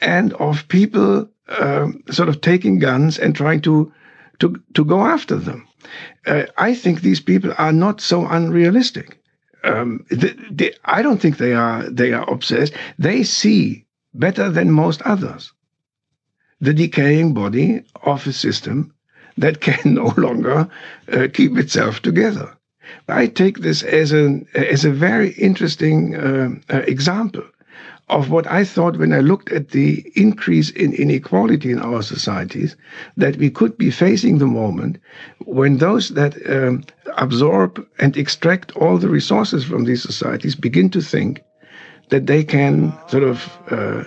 [0.00, 1.28] and of people
[1.60, 3.92] um, sort of taking guns and trying to,
[4.40, 5.66] to, to go after them.
[6.26, 9.20] Uh, I think these people are not so unrealistic.
[9.62, 10.04] Um,
[10.84, 12.74] I don't think they are, they are obsessed.
[12.98, 15.53] They see better than most others
[16.64, 18.92] the decaying body of a system
[19.36, 20.68] that can no longer
[21.12, 22.48] uh, keep itself together.
[23.08, 27.44] I take this as a as a very interesting uh, uh, example
[28.08, 32.76] of what I thought when I looked at the increase in inequality in our societies,
[33.16, 34.98] that we could be facing the moment
[35.46, 36.84] when those that um,
[37.16, 41.42] absorb and extract all the resources from these societies begin to think
[42.10, 44.04] that they can sort of uh,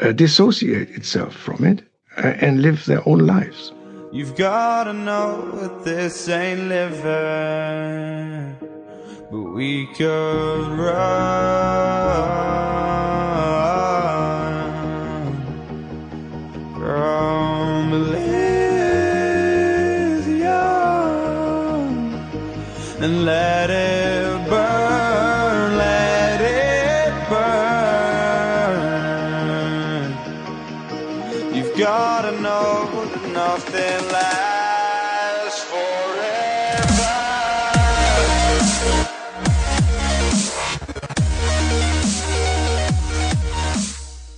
[0.00, 1.82] uh, dissociate itself from it
[2.16, 3.72] and live their own lives.
[4.12, 8.56] You've gotta know that this ain't living,
[9.30, 12.04] but we could run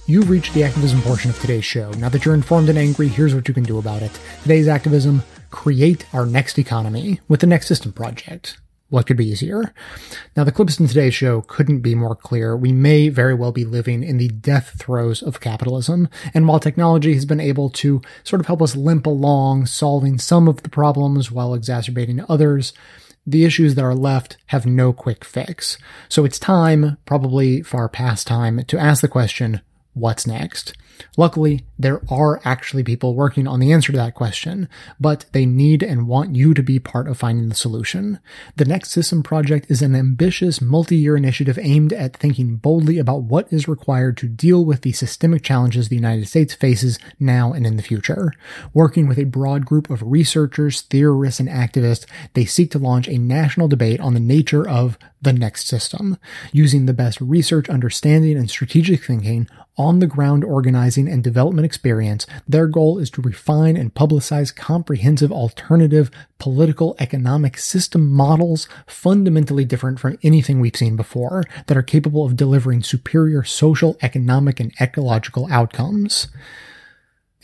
[0.09, 1.90] You've reached the activism portion of today's show.
[1.94, 4.16] Now that you're informed and angry, here's what you can do about it.
[4.42, 8.57] Today's activism create our next economy with the Next System Project.
[8.88, 9.74] What could be easier?
[10.36, 12.57] Now, the clips in today's show couldn't be more clear.
[12.57, 16.09] We may very well be living in the death throes of capitalism.
[16.32, 20.46] And while technology has been able to sort of help us limp along, solving some
[20.46, 22.72] of the problems while exacerbating others,
[23.26, 25.78] the issues that are left have no quick fix.
[26.09, 29.62] So it's time, probably far past time, to ask the question,
[29.97, 30.74] what's next?
[31.16, 34.68] Luckily, there are actually people working on the answer to that question,
[34.99, 38.18] but they need and want you to be part of finding the solution.
[38.57, 43.53] The Next System Project is an ambitious multi-year initiative aimed at thinking boldly about what
[43.53, 47.76] is required to deal with the systemic challenges the United States faces now and in
[47.76, 48.32] the future.
[48.72, 53.18] Working with a broad group of researchers, theorists, and activists, they seek to launch a
[53.18, 56.18] national debate on the nature of the next system,
[56.53, 60.44] using the best research, understanding, and strategic thinking on the ground
[60.87, 68.09] and development experience, their goal is to refine and publicize comprehensive alternative political economic system
[68.09, 73.97] models fundamentally different from anything we've seen before that are capable of delivering superior social,
[74.01, 76.28] economic, and ecological outcomes.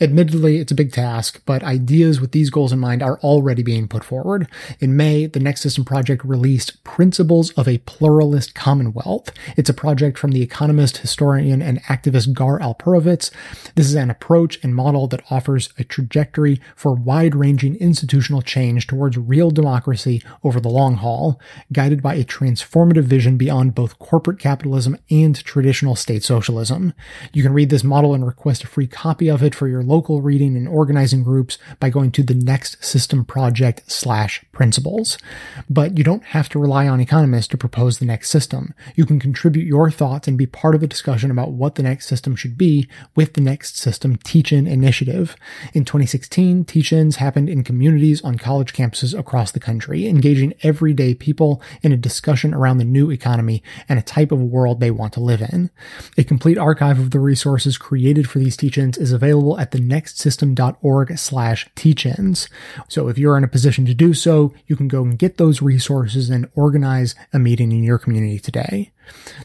[0.03, 3.87] Admittedly, it's a big task, but ideas with these goals in mind are already being
[3.87, 4.49] put forward.
[4.81, 9.31] In May, the Next System Project released Principles of a Pluralist Commonwealth.
[9.55, 13.31] It's a project from the economist, historian, and activist Gar Alperovitz.
[13.75, 19.17] This is an approach and model that offers a trajectory for wide-ranging institutional change towards
[19.17, 21.39] real democracy over the long haul,
[21.71, 26.93] guided by a transformative vision beyond both corporate capitalism and traditional state socialism.
[27.31, 30.23] You can read this model and request a free copy of it for your local
[30.23, 35.19] reading and organizing groups by going to the Next System Project slash principles.
[35.69, 38.73] But you don't have to rely on economists to propose the next system.
[38.95, 42.07] You can contribute your thoughts and be part of a discussion about what the next
[42.07, 45.35] system should be with the Next System Teach-In initiative.
[45.75, 51.61] In 2016, teach-ins happened in communities on college campuses across the country, engaging everyday people
[51.83, 55.19] in a discussion around the new economy and a type of world they want to
[55.19, 55.69] live in.
[56.17, 61.17] A complete archive of the resources created for these teach-ins is available at the nextsystem.org
[61.17, 61.67] slash.
[62.87, 65.61] So if you're in a position to do so, you can go and get those
[65.61, 68.92] resources and organize a meeting in your community today.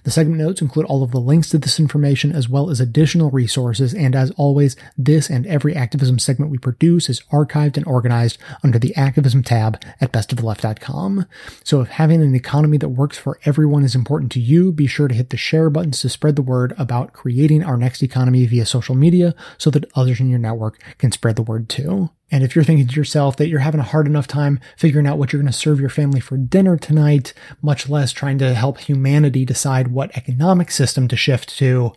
[0.04, 3.30] The segment notes include all of the links to this information as well as additional
[3.30, 8.38] resources, and as always, this and every activism segment we produce is archived and organized
[8.62, 11.26] under the activism tab at bestoftheleft.com.
[11.64, 15.08] So if having an economy that works for everyone is important to you, be sure
[15.08, 18.66] to hit the share buttons to spread the word about creating our next economy via
[18.66, 22.10] social media so that others in your network can spread the word too.
[22.30, 25.18] And if you're thinking to yourself that you're having a hard enough time figuring out
[25.18, 28.78] what you're going to serve your family for dinner tonight, much less trying to help
[28.78, 31.92] humanity decide what economic system to shift to,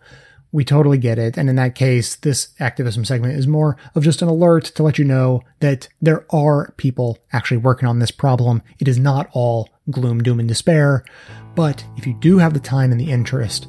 [0.54, 1.38] we totally get it.
[1.38, 4.98] And in that case, this activism segment is more of just an alert to let
[4.98, 8.62] you know that there are people actually working on this problem.
[8.80, 11.06] It is not all gloom, doom, and despair.
[11.56, 13.68] But if you do have the time and the interest,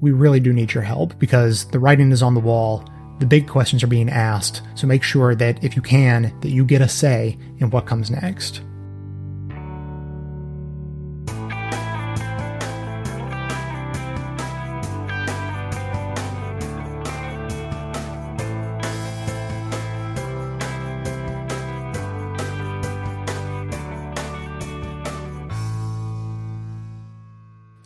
[0.00, 2.88] we really do need your help because the writing is on the wall
[3.18, 6.64] the big questions are being asked, so make sure that if you can, that you
[6.64, 8.62] get a say in what comes next.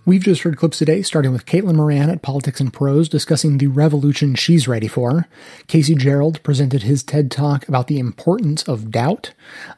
[0.05, 3.68] We've just heard clips today, starting with Caitlin Moran at Politics and Prose discussing the
[3.68, 5.28] revolution she's ready for.
[5.68, 9.32] Casey Gerald presented his TED Talk about the importance of doubt.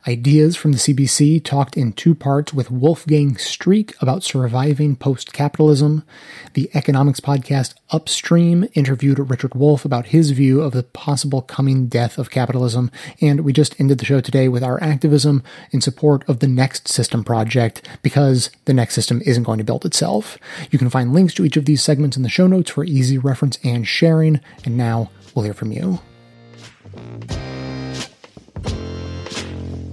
[0.08, 6.04] Ideas from the CBC talked in two parts with Wolfgang Streeck about surviving post-capitalism.
[6.54, 12.16] The economics podcast Upstream interviewed Richard Wolff about his view of the possible coming death
[12.16, 12.90] of capitalism.
[13.20, 16.88] And we just ended the show today with our activism in support of the Next
[16.88, 20.13] System project because the Next System isn't going to build itself.
[20.70, 23.18] You can find links to each of these segments in the show notes for easy
[23.18, 24.40] reference and sharing.
[24.64, 26.00] And now we'll hear from you.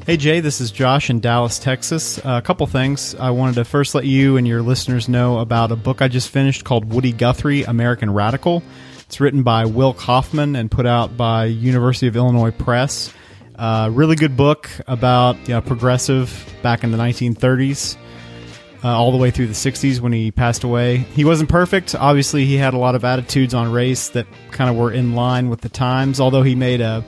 [0.05, 2.17] Hey Jay, this is Josh in Dallas, Texas.
[2.17, 3.15] Uh, a couple things.
[3.15, 6.29] I wanted to first let you and your listeners know about a book I just
[6.29, 8.63] finished called Woody Guthrie, American Radical.
[9.01, 13.13] It's written by Will Kaufman and put out by University of Illinois Press.
[13.55, 17.95] Uh, really good book about you know, progressive back in the 1930s.
[18.83, 20.97] Uh, all the way through the 60s when he passed away.
[20.97, 21.93] He wasn't perfect.
[21.93, 25.49] Obviously, he had a lot of attitudes on race that kind of were in line
[25.49, 27.05] with the times, although he made a,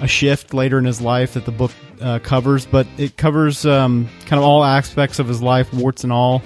[0.00, 2.66] a shift later in his life that the book uh, covers.
[2.66, 6.42] But it covers um, kind of all aspects of his life, warts and all.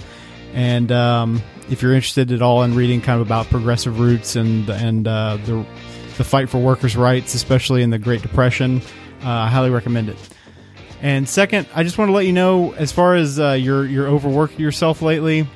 [0.52, 4.68] And um, if you're interested at all in reading kind of about progressive roots and,
[4.68, 5.64] and uh, the,
[6.18, 8.82] the fight for workers' rights, especially in the Great Depression,
[9.22, 10.18] uh, I highly recommend it.
[11.02, 14.06] And second, I just want to let you know, as far as uh, you're you're
[14.08, 15.46] overworking yourself lately,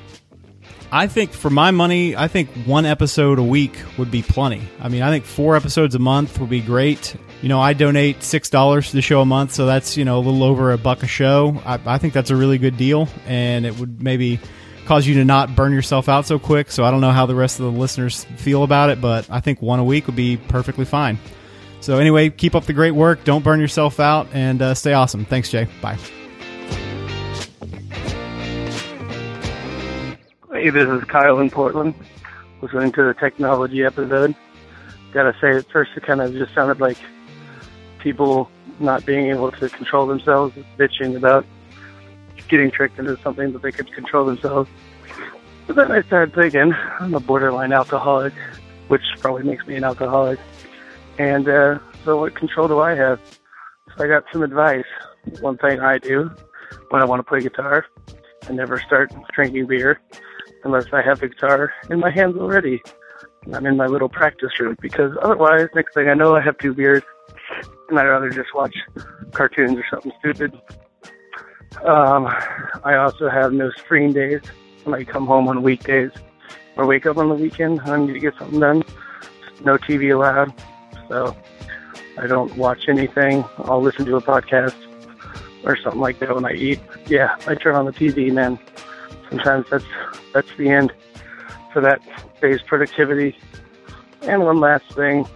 [0.91, 4.61] I think for my money, I think one episode a week would be plenty.
[4.79, 7.15] I mean, I think four episodes a month would be great.
[7.41, 10.17] You know, I donate six dollars to the show a month, so that's you know
[10.17, 11.61] a little over a buck a show.
[11.65, 14.39] I, I think that's a really good deal, and it would maybe
[14.85, 16.71] cause you to not burn yourself out so quick.
[16.71, 19.41] So I don't know how the rest of the listeners feel about it, but I
[19.41, 21.19] think one a week would be perfectly fine.
[21.85, 23.23] So anyway, keep up the great work.
[23.25, 25.23] Don't burn yourself out, and uh, stay awesome.
[25.23, 25.67] Thanks, Jay.
[25.83, 25.99] Bye.
[30.51, 31.93] Hey, this is Kyle in Portland.
[32.63, 34.33] Listening to the technology episode.
[35.13, 36.97] Gotta say, at first it kind of just sounded like
[37.99, 41.45] people not being able to control themselves, bitching about
[42.47, 44.71] getting tricked into something that they could control themselves.
[45.67, 48.33] But then I started thinking, I'm a borderline alcoholic,
[48.87, 50.39] which probably makes me an alcoholic.
[51.17, 53.19] And uh, so, what control do I have?
[53.97, 54.85] So, I got some advice.
[55.39, 56.31] One thing I do
[56.89, 57.85] when I want to play guitar,
[58.47, 59.99] I never start drinking beer
[60.63, 62.81] unless I have the guitar in my hands already.
[63.43, 66.57] And I'm in my little practice room because otherwise, next thing I know, I have
[66.57, 67.03] two beers
[67.89, 68.75] and I'd rather just watch
[69.31, 70.59] cartoons or something stupid.
[71.83, 72.27] Um,
[72.83, 74.41] I also have no screen days
[74.93, 76.11] I come home on weekdays
[76.77, 77.81] or wake up on the weekend.
[77.81, 78.83] I need to get something done.
[79.63, 80.53] No TV allowed.
[81.07, 81.35] So
[82.17, 83.43] I don't watch anything.
[83.59, 84.75] I'll listen to a podcast
[85.63, 86.79] or something like that when I eat.
[87.07, 88.59] Yeah, I turn on the TV, man.
[89.29, 89.85] Sometimes that's
[90.33, 90.93] that's the end
[91.73, 92.01] for that
[92.41, 93.37] day's productivity.
[94.21, 95.27] And one last thing,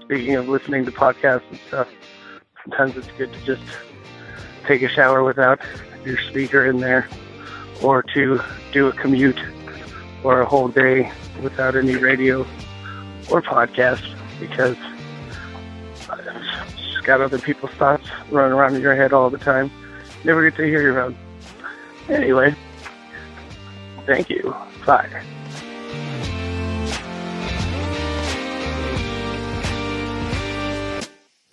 [0.00, 1.88] speaking of listening to podcasts and stuff,
[2.62, 3.62] sometimes it's good to just
[4.66, 5.60] take a shower without
[6.04, 7.08] your speaker in there,
[7.82, 8.40] or to
[8.72, 9.40] do a commute
[10.24, 11.10] or a whole day
[11.42, 12.40] without any radio
[13.30, 14.02] or podcast
[14.40, 14.76] because
[17.08, 19.70] got other people's thoughts running around in your head all the time.
[20.24, 21.16] Never get to hear your own.
[22.10, 22.54] Anyway,
[24.04, 24.54] thank you.
[24.84, 25.08] Bye.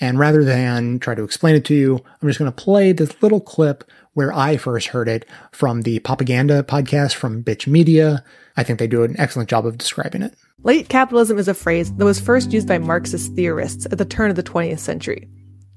[0.00, 3.22] And rather than try to explain it to you, I'm just going to play this
[3.22, 3.84] little clip
[4.14, 8.24] where I first heard it from the Popaganda podcast from Bitch Media.
[8.56, 10.34] I think they do an excellent job of describing it.
[10.62, 14.28] Late capitalism is a phrase that was first used by Marxist theorists at the turn
[14.28, 15.26] of the 20th century.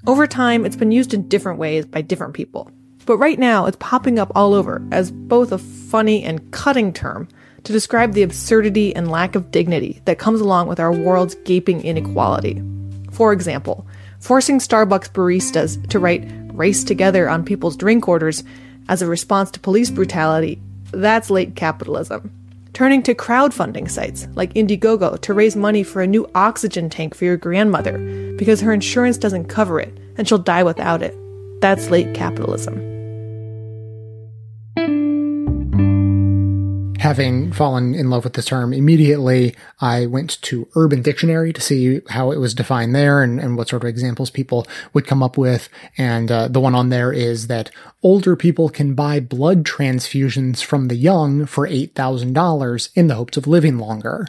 [0.06, 2.70] Over time, it's been used in different ways by different people.
[3.06, 7.30] But right now, it's popping up all over as both a funny and cutting term
[7.64, 11.82] to describe the absurdity and lack of dignity that comes along with our world's gaping
[11.82, 12.62] inequality.
[13.10, 13.88] For example,
[14.20, 18.44] forcing Starbucks baristas to write race together on people's drink orders
[18.90, 20.62] as a response to police brutality,
[20.92, 22.43] that's late capitalism.
[22.74, 27.24] Turning to crowdfunding sites like Indiegogo to raise money for a new oxygen tank for
[27.26, 28.00] your grandmother
[28.38, 31.16] because her insurance doesn't cover it and she'll die without it.
[31.62, 32.93] That's late capitalism.
[37.04, 42.00] Having fallen in love with this term immediately, I went to Urban Dictionary to see
[42.08, 45.38] how it was defined there and, and what sort of examples people would come up
[45.38, 45.68] with.
[45.98, 47.72] And uh, the one on there is that
[48.04, 53.48] older people can buy blood transfusions from the young for $8,000 in the hopes of
[53.48, 54.26] living longer.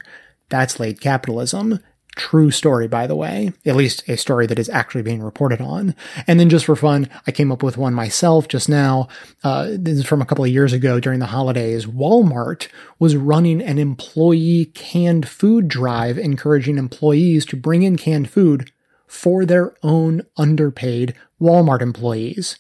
[0.49, 1.79] That's late capitalism.
[2.17, 3.53] True story, by the way.
[3.67, 5.97] At least a story that is actually being reported on.
[6.29, 9.09] And then just for fun, I came up with one myself just now.
[9.43, 11.87] Uh, this is from a couple of years ago during the holidays.
[11.87, 12.69] Walmart
[13.01, 18.71] was running an employee canned food drive, encouraging employees to bring in canned food
[19.09, 22.59] for their own underpaid Walmart employees.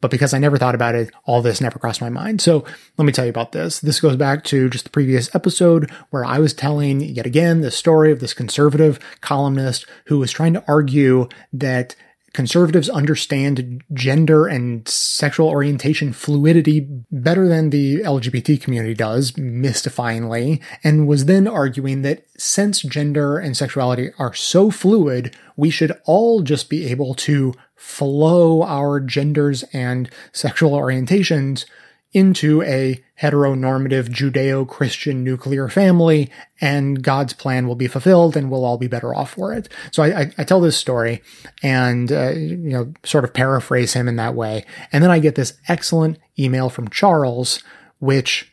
[0.00, 2.40] But because I never thought about it, all this never crossed my mind.
[2.40, 2.64] So
[2.98, 3.80] let me tell you about this.
[3.80, 7.70] This goes back to just the previous episode where I was telling yet again the
[7.70, 11.96] story of this conservative columnist who was trying to argue that
[12.36, 21.08] conservatives understand gender and sexual orientation fluidity better than the LGBT community does, mystifyingly, and
[21.08, 26.68] was then arguing that since gender and sexuality are so fluid, we should all just
[26.68, 31.64] be able to flow our genders and sexual orientations
[32.16, 36.30] into a heteronormative Judeo-Christian nuclear family
[36.62, 39.68] and God's plan will be fulfilled and we'll all be better off for it.
[39.90, 41.22] So I, I, I tell this story
[41.62, 44.64] and, uh, you know, sort of paraphrase him in that way.
[44.92, 47.62] And then I get this excellent email from Charles,
[47.98, 48.50] which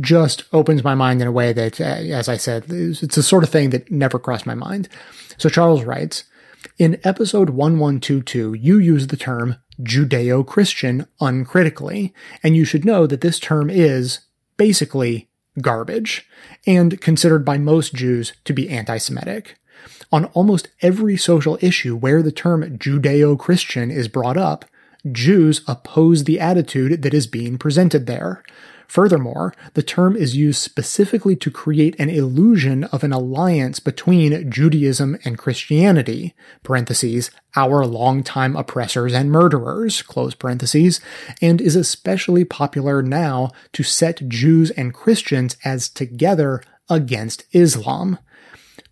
[0.00, 3.44] just opens my mind in a way that, uh, as I said, it's the sort
[3.44, 4.88] of thing that never crossed my mind.
[5.38, 6.24] So Charles writes,
[6.78, 12.12] in episode 1122, you use the term Judeo Christian uncritically,
[12.42, 14.20] and you should know that this term is
[14.56, 15.28] basically
[15.60, 16.28] garbage
[16.66, 19.56] and considered by most Jews to be anti Semitic.
[20.10, 24.64] On almost every social issue where the term Judeo Christian is brought up,
[25.10, 28.42] Jews oppose the attitude that is being presented there.
[28.86, 35.18] Furthermore, the term is used specifically to create an illusion of an alliance between Judaism
[35.24, 41.00] and Christianity, parentheses, our longtime oppressors and murderers, close parentheses,
[41.40, 48.18] and is especially popular now to set Jews and Christians as together against Islam.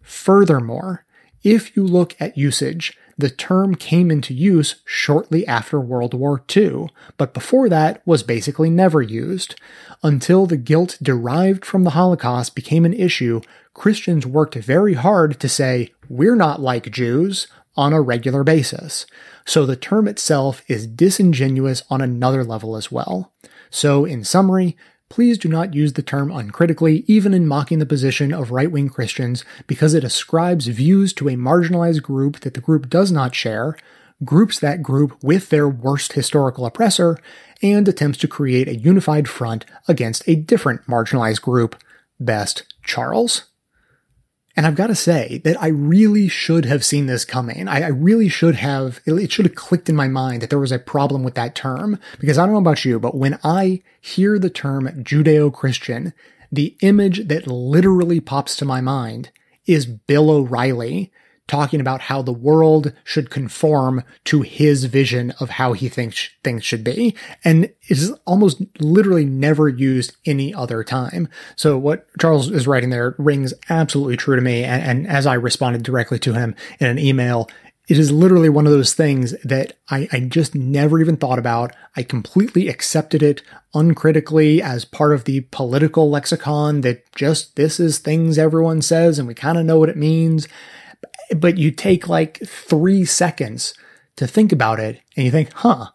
[0.00, 1.04] Furthermore,
[1.42, 6.88] if you look at usage, the term came into use shortly after World War II,
[7.16, 9.54] but before that was basically never used.
[10.02, 13.40] Until the guilt derived from the Holocaust became an issue,
[13.74, 17.46] Christians worked very hard to say, we're not like Jews,
[17.76, 19.06] on a regular basis.
[19.46, 23.32] So the term itself is disingenuous on another level as well.
[23.70, 24.76] So, in summary,
[25.12, 28.88] please do not use the term uncritically, even in mocking the position of right wing
[28.88, 33.76] Christians, because it ascribes views to a marginalized group that the group does not share,
[34.24, 37.18] groups that group with their worst historical oppressor,
[37.62, 41.76] and attempts to create a unified front against a different marginalized group.
[42.18, 43.51] Best, Charles.
[44.56, 47.68] And I've got to say that I really should have seen this coming.
[47.68, 50.72] I, I, really should have, it should have clicked in my mind that there was
[50.72, 51.98] a problem with that term.
[52.20, 56.12] Because I don't know about you, but when I hear the term Judeo-Christian,
[56.50, 59.30] the image that literally pops to my mind
[59.64, 61.10] is Bill O'Reilly
[61.52, 66.64] talking about how the world should conform to his vision of how he thinks things
[66.64, 67.14] should be.
[67.44, 71.28] And it's almost literally never used any other time.
[71.54, 74.64] So what Charles is writing there rings absolutely true to me.
[74.64, 77.50] And, and as I responded directly to him in an email,
[77.86, 81.76] it is literally one of those things that I, I, just never even thought about.
[81.94, 83.42] I completely accepted it
[83.74, 89.28] uncritically as part of the political lexicon that just this is things everyone says and
[89.28, 90.48] we kind of know what it means
[91.36, 93.74] but you take like three seconds
[94.16, 95.86] to think about it and you think, huh,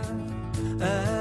[0.81, 1.18] And uh,